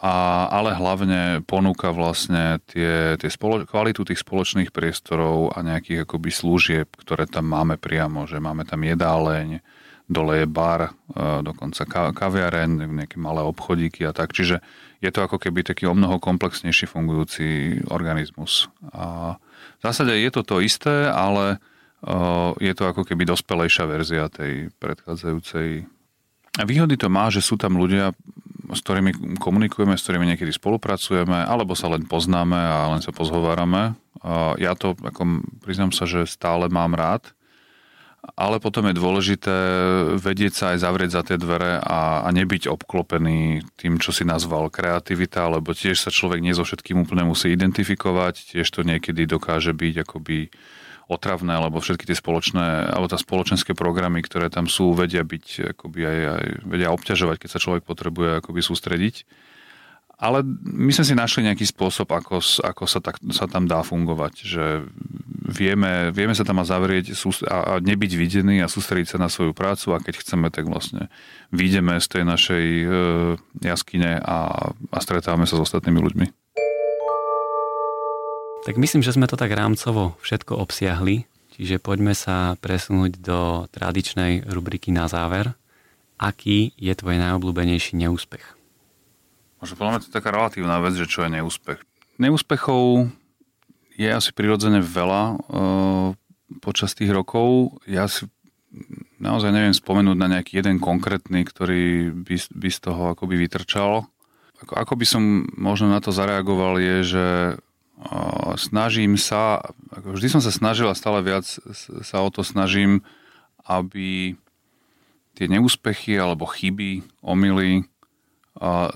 [0.00, 6.30] a, ale hlavne ponúka vlastne tie, tie spolo, kvalitu tých spoločných priestorov a nejakých akoby
[6.32, 9.60] služieb, ktoré tam máme priamo, že máme tam jedáleň,
[10.10, 14.34] dole je bar, uh, dokonca kaviareň, nejaké malé obchodíky a tak.
[14.34, 14.58] Čiže
[15.00, 18.68] je to ako keby taký o mnoho komplexnejší fungujúci organizmus.
[18.92, 19.36] A
[19.80, 21.56] v zásade je to to isté, ale
[22.60, 25.84] je to ako keby dospelejšia verzia tej predchádzajúcej.
[26.64, 28.16] Výhody to má, že sú tam ľudia,
[28.72, 33.98] s ktorými komunikujeme, s ktorými niekedy spolupracujeme, alebo sa len poznáme a len sa pozhovárame.
[34.60, 37.34] Ja to, ako priznám sa, že stále mám rád
[38.36, 39.56] ale potom je dôležité
[40.20, 44.68] vedieť sa aj zavrieť za tie dvere a, a nebyť obklopený tým, čo si nazval
[44.68, 49.72] kreativita, lebo tiež sa človek nie so všetkým úplne musí identifikovať, tiež to niekedy dokáže
[49.72, 50.52] byť akoby
[51.10, 56.00] otravné, lebo všetky tie spoločné, alebo tá spoločenské programy, ktoré tam sú, vedia byť, akoby
[56.06, 59.26] aj, aj vedia obťažovať, keď sa človek potrebuje akoby sústrediť.
[60.20, 64.34] Ale my sme si našli nejaký spôsob, ako, ako sa, tak, sa tam dá fungovať,
[64.44, 64.84] že
[65.48, 67.16] vieme, vieme sa tam a zavrieť
[67.48, 71.08] a nebyť videný a sústrediť sa na svoju prácu a keď chceme, tak vlastne
[71.56, 72.86] vyjdeme z tej našej e,
[73.64, 76.39] jaskyne a, a stretávame sa s ostatnými ľuďmi.
[78.60, 81.24] Tak myslím, že sme to tak rámcovo všetko obsiahli,
[81.56, 85.56] čiže poďme sa presunúť do tradičnej rubriky na záver.
[86.20, 88.44] Aký je tvoj najobľúbenejší neúspech?
[89.64, 91.80] Možno podľa mňa to je taká relatívna vec, že čo je neúspech.
[92.20, 93.08] Neúspechov
[93.96, 96.08] je asi prirodzene veľa uh,
[96.60, 97.80] počas tých rokov.
[97.88, 98.28] Ja si
[99.16, 104.04] naozaj neviem spomenúť na nejaký jeden konkrétny, ktorý by, by z toho akoby vytrčal.
[104.60, 107.26] Ako, ako by som možno na to zareagoval je, že
[108.56, 109.60] snažím sa,
[109.92, 111.44] vždy som sa snažil a stále viac
[112.04, 113.04] sa o to snažím,
[113.68, 114.34] aby
[115.36, 117.84] tie neúspechy alebo chyby, omily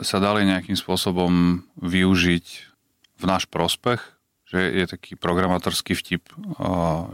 [0.02, 2.46] sa dali nejakým spôsobom využiť
[3.16, 4.02] v náš prospech,
[4.50, 6.26] že je taký programátorský vtip,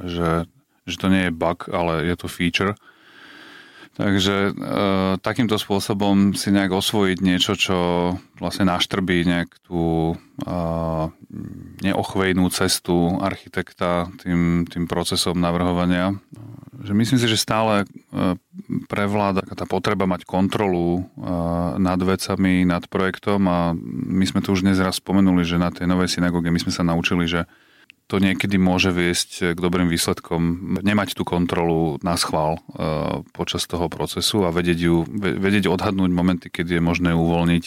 [0.03, 0.51] že,
[0.88, 2.74] že to nie je bug, ale je to feature.
[4.01, 4.53] Takže e,
[5.20, 7.76] takýmto spôsobom si nejak osvojiť niečo, čo
[8.40, 10.48] vlastne naštrbí nejak tú e,
[11.84, 16.16] neochvejnú cestu architekta tým, tým procesom navrhovania.
[16.80, 17.86] Že myslím si, že stále e,
[18.88, 21.28] prevláda tá potreba mať kontrolu e,
[21.76, 23.76] nad vecami, nad projektom a
[24.09, 26.80] my sme to už dnes raz spomenuli, že na tej novej synagóge my sme sa
[26.80, 27.44] naučili, že
[28.11, 30.74] to niekedy môže viesť k dobrým výsledkom.
[30.82, 32.61] Nemať tú kontrolu na schvál e,
[33.30, 37.64] počas toho procesu a vedieť, ju, vedieť odhadnúť momenty, kedy je možné uvoľniť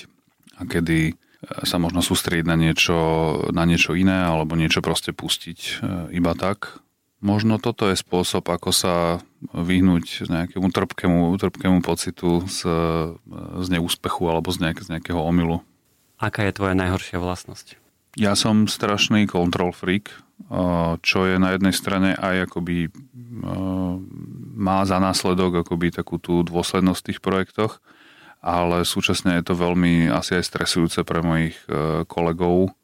[0.60, 1.16] a kedy
[1.68, 2.96] sa možno sústrediť na niečo,
[3.52, 5.84] na niečo iné alebo niečo proste pustiť
[6.16, 6.84] iba tak
[7.24, 9.24] možno toto je spôsob, ako sa
[9.56, 12.68] vyhnúť nejakému trpkému, trpkému pocitu z,
[13.64, 15.64] z neúspechu alebo z, nejak, z nejakého omylu.
[16.20, 17.83] Aká je tvoja najhoršia vlastnosť?
[18.14, 20.14] Ja som strašný control freak,
[21.02, 22.94] čo je na jednej strane aj akoby
[24.54, 27.82] má za následok akoby takú tú dôslednosť v tých projektoch,
[28.44, 32.76] ale súčasne je to veľmi asi aj stresujúce pre mojich e, kolegov,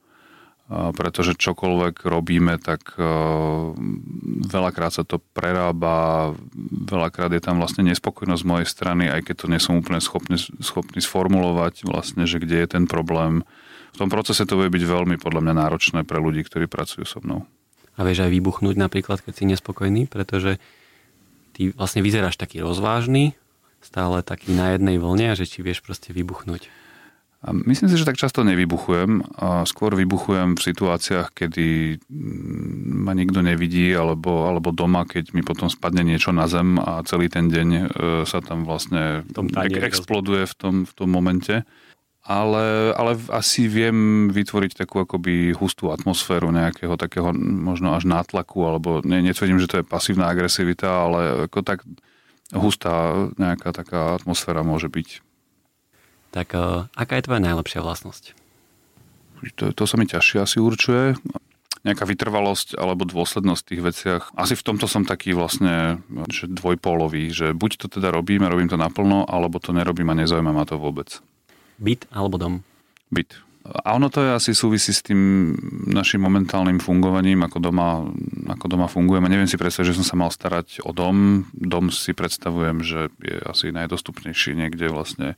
[0.70, 2.94] pretože čokoľvek robíme, tak
[4.46, 6.30] veľakrát sa to prerába,
[6.70, 10.38] veľakrát je tam vlastne nespokojnosť z mojej strany, aj keď to nie som úplne schopný,
[10.38, 13.42] schopný sformulovať vlastne, že kde je ten problém.
[13.94, 17.20] V tom procese to bude byť veľmi podľa mňa náročné pre ľudí, ktorí pracujú so
[17.22, 17.46] mnou.
[18.00, 20.62] A vieš aj vybuchnúť napríklad, keď si nespokojný, pretože
[21.52, 23.36] ty vlastne vyzeráš taký rozvážny,
[23.84, 26.72] stále taký na jednej vlne a že či vieš proste vybuchnúť.
[27.40, 29.40] A myslím si, že tak často nevybuchujem.
[29.40, 35.40] A skôr vybuchujem v situáciách, kedy mm, ma nikto nevidí, alebo, alebo doma, keď mi
[35.40, 37.84] potom spadne niečo na zem a celý ten deň e,
[38.28, 39.24] sa tam vlastne
[39.56, 41.64] ek- exploduje v tom, v tom momente.
[42.30, 49.02] Ale, ale asi viem vytvoriť takú akoby hustú atmosféru nejakého takého možno až nátlaku, alebo
[49.02, 51.82] ne, netvrdím, že to je pasívna agresivita, ale ako tak
[52.54, 55.26] hustá nejaká taká atmosféra môže byť.
[56.30, 58.38] Tak uh, aká je tvoja najlepšia vlastnosť?
[59.58, 61.18] To, to sa mi ťažšie asi určuje.
[61.88, 64.24] nejaká vytrvalosť alebo dôslednosť v tých veciach.
[64.36, 68.68] Asi v tomto som taký vlastne že dvojpólový, že buď to teda robím a robím
[68.68, 71.24] to naplno, alebo to nerobím a nezaujíma ma to vôbec.
[71.80, 72.54] Byt alebo dom?
[73.10, 73.40] Byt.
[73.70, 75.52] A ono to je asi súvisí s tým
[75.92, 78.08] našim momentálnym fungovaním, ako doma,
[78.48, 79.28] ako doma fungujeme.
[79.28, 81.46] Neviem si predstaviť, že som sa mal starať o dom.
[81.54, 85.36] Dom si predstavujem, že je asi najdostupnejší niekde vlastne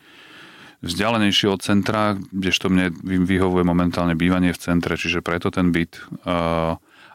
[0.82, 6.02] vzdialenejší od centra, kdežto mne vyhovuje momentálne bývanie v centre, čiže preto ten byt.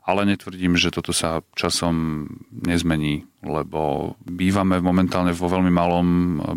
[0.07, 6.07] Ale netvrdím, že toto sa časom nezmení, lebo bývame momentálne vo veľmi malom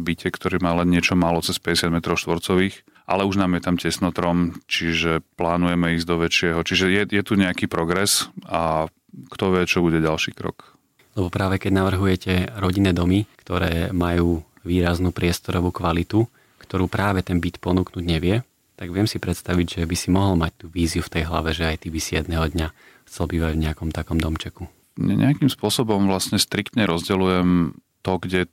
[0.05, 3.75] byte, ktorý má len niečo málo cez 50 m štvorcových ale už nám je tam
[3.81, 6.61] tesnotrom, čiže plánujeme ísť do väčšieho.
[6.61, 8.85] Čiže je, je tu nejaký progres a
[9.33, 10.77] kto vie, čo bude ďalší krok.
[11.17, 16.29] Lebo práve keď navrhujete rodinné domy, ktoré majú výraznú priestorovú kvalitu,
[16.61, 18.45] ktorú práve ten byt ponúknuť nevie,
[18.77, 21.65] tak viem si predstaviť, že by si mohol mať tú víziu v tej hlave, že
[21.65, 22.67] aj ty by si jedného dňa
[23.09, 24.69] chcel bývať v nejakom takom domčeku.
[24.99, 28.49] Nejakým spôsobom vlastne striktne rozdeľujem to, kde e,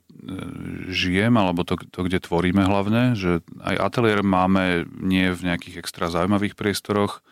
[0.91, 6.11] žijem, alebo to, to, kde tvoríme hlavne, že aj ateliér máme nie v nejakých extra
[6.11, 7.23] zaujímavých priestoroch,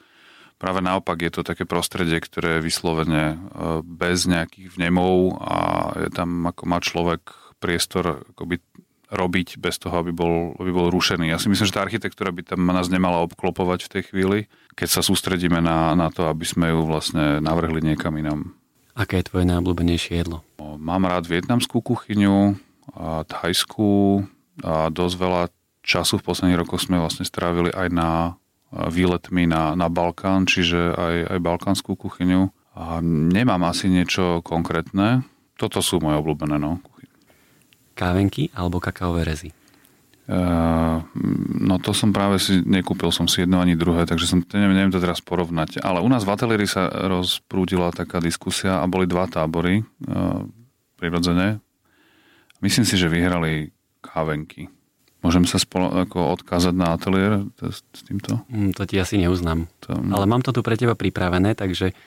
[0.56, 3.38] práve naopak je to také prostredie, ktoré je vyslovene e,
[3.84, 5.58] bez nejakých vnemov a
[6.08, 7.22] je tam ako má človek
[7.60, 8.64] priestor akoby
[9.12, 11.30] robiť bez toho, aby bol, aby bol rušený.
[11.30, 14.39] Ja si myslím, že tá architektúra by tam nás nemala obklopovať v tej chvíli,
[14.74, 18.53] keď sa sústredíme na, na to, aby sme ju vlastne navrhli niekam inám.
[18.95, 20.41] Aké je tvoje najobľúbenejšie jedlo?
[20.58, 22.56] Mám rád vietnamskú kuchyňu,
[22.93, 24.24] a thajskú
[24.62, 25.43] a dosť veľa
[25.82, 28.10] času v posledných rokoch sme vlastne strávili aj na
[28.72, 32.51] výletmi na, na Balkán, čiže aj, aj balkánsku kuchyňu.
[32.76, 35.24] A nemám asi niečo konkrétne.
[35.56, 36.84] Toto sú moje obľúbené no,
[37.96, 39.50] Kávenky alebo kakaové rezy?
[40.26, 41.06] Uh,
[41.62, 44.93] no to som práve si nekúpil som si jedno ani druhé, takže som neviem, neviem
[44.93, 45.86] to teraz porovnať.
[45.86, 50.41] Ale u nás v ateliéri sa rozprúdila taká diskusia a boli dva tábory uh,
[50.98, 51.62] prirodzene.
[52.58, 53.70] Myslím si, že vyhrali
[54.02, 54.66] kávenky.
[55.26, 58.46] Môžem sa spolo- ako odkázať na ateliér s týmto?
[58.46, 59.66] Mm, to ti asi neuznám.
[59.86, 59.98] To...
[59.98, 61.98] Ale mám to tu pre teba pripravené, takže,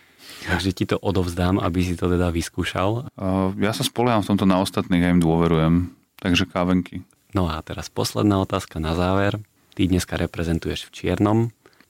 [0.47, 3.11] takže ti to odovzdám, aby si to teda vyskúšal.
[3.59, 5.93] Ja sa spolieham v tomto na ostatných a im dôverujem.
[6.19, 7.07] Takže kávenky.
[7.31, 9.39] No a teraz posledná otázka na záver.
[9.79, 11.39] Ty dneska reprezentuješ v čiernom.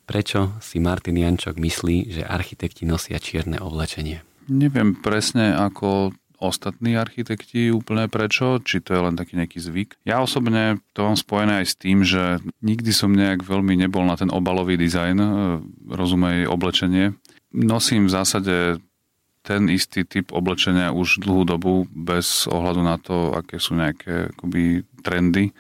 [0.05, 4.25] Prečo si Martin Jančok myslí, že architekti nosia čierne oblečenie?
[4.49, 9.91] Neviem presne ako ostatní architekti úplne prečo, či to je len taký nejaký zvyk.
[10.07, 14.15] Ja osobne to mám spojené aj s tým, že nikdy som nejak veľmi nebol na
[14.15, 15.29] ten obalový dizajn, e,
[15.91, 17.19] rozumej oblečenie.
[17.55, 18.55] Nosím v zásade
[19.41, 24.85] ten istý typ oblečenia už dlhú dobu bez ohľadu na to, aké sú nejaké akoby,
[25.01, 25.57] trendy.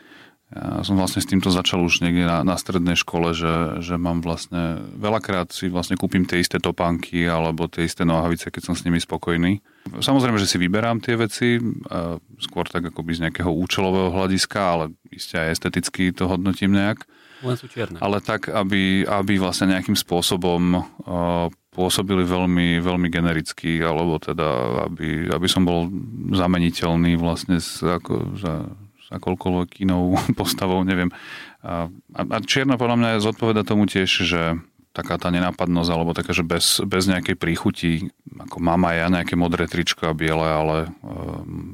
[0.49, 4.25] Ja som vlastne s týmto začal už niekde na, na strednej škole, že, že mám
[4.25, 8.85] vlastne, veľakrát si vlastne kúpim tie isté topánky alebo tie isté nohavice, keď som s
[8.89, 9.61] nimi spokojný.
[10.01, 11.61] Samozrejme, že si vyberám tie veci,
[12.41, 17.05] skôr tak akoby z nejakého účelového hľadiska, ale iste aj esteticky to hodnotím nejak.
[17.45, 18.01] Len sú čierne.
[18.01, 20.81] Ale tak, aby, aby vlastne nejakým spôsobom
[21.79, 25.87] pôsobili veľmi, veľmi genericky, alebo teda, aby, aby som bol
[26.35, 28.67] zameniteľný vlastne ako, za,
[29.15, 31.15] akoľkoľvek inou postavou, neviem.
[31.63, 31.87] A,
[32.19, 34.59] a čierna podľa mňa zodpoveda tomu tiež, že
[34.99, 39.39] taká tá nenápadnosť, alebo taká, že bez, bez nejakej príchuti, ako mám aj ja nejaké
[39.39, 40.89] modré tričko a biele, ale e,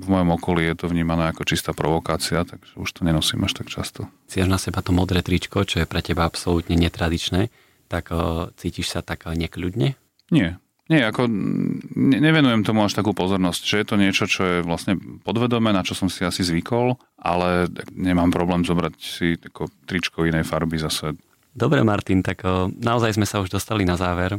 [0.04, 3.72] v mojom okolí je to vnímané ako čistá provokácia, takže už to nenosím až tak
[3.72, 4.12] často.
[4.28, 7.48] Cítiš na seba to modré tričko, čo je pre teba absolútne netradičné,
[7.88, 9.96] tak o, e, cítiš sa tak nekľudne?
[10.32, 14.58] Nie, nie, ako ne, nevenujem tomu až takú pozornosť, že je to niečo, čo je
[14.60, 20.28] vlastne podvedomé, na čo som si asi zvykol, ale nemám problém zobrať si ako tričko
[20.28, 21.16] inej farby zase.
[21.56, 22.44] Dobre, Martin, tak
[22.76, 24.36] naozaj sme sa už dostali na záver.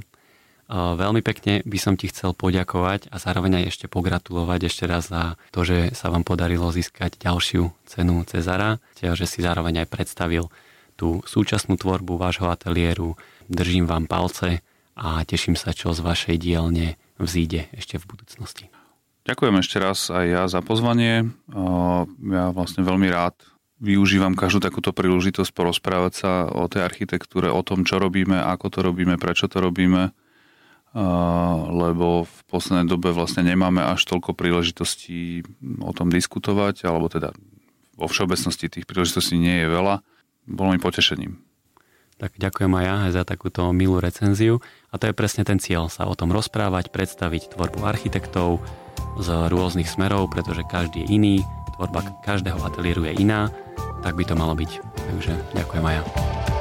[0.70, 5.38] Veľmi pekne by som ti chcel poďakovať a zároveň aj ešte pogratulovať ešte raz za
[5.54, 10.50] to, že sa vám podarilo získať ďalšiu cenu Cezara, že si zároveň aj predstavil
[10.98, 13.14] tú súčasnú tvorbu vášho ateliéru.
[13.50, 14.66] Držím vám palce,
[14.96, 18.72] a teším sa, čo z vašej dielne vzíde ešte v budúcnosti.
[19.28, 21.36] Ďakujem ešte raz aj ja za pozvanie.
[22.24, 23.36] Ja vlastne veľmi rád
[23.84, 28.80] využívam každú takúto príležitosť porozprávať sa o tej architektúre, o tom, čo robíme, ako to
[28.88, 30.16] robíme, prečo to robíme,
[31.76, 35.44] lebo v poslednej dobe vlastne nemáme až toľko príležitostí
[35.84, 37.36] o tom diskutovať, alebo teda
[38.00, 40.00] vo všeobecnosti tých príležitostí nie je veľa.
[40.48, 41.36] Bolo mi potešením.
[42.16, 44.64] Tak ďakujem aj ja za takúto milú recenziu.
[44.88, 48.64] A to je presne ten cieľ, sa o tom rozprávať, predstaviť tvorbu architektov
[49.20, 51.36] z rôznych smerov, pretože každý je iný,
[51.76, 53.52] tvorba každého ateliéru je iná,
[54.00, 54.72] tak by to malo byť.
[54.96, 56.55] Takže ďakujem aj ja.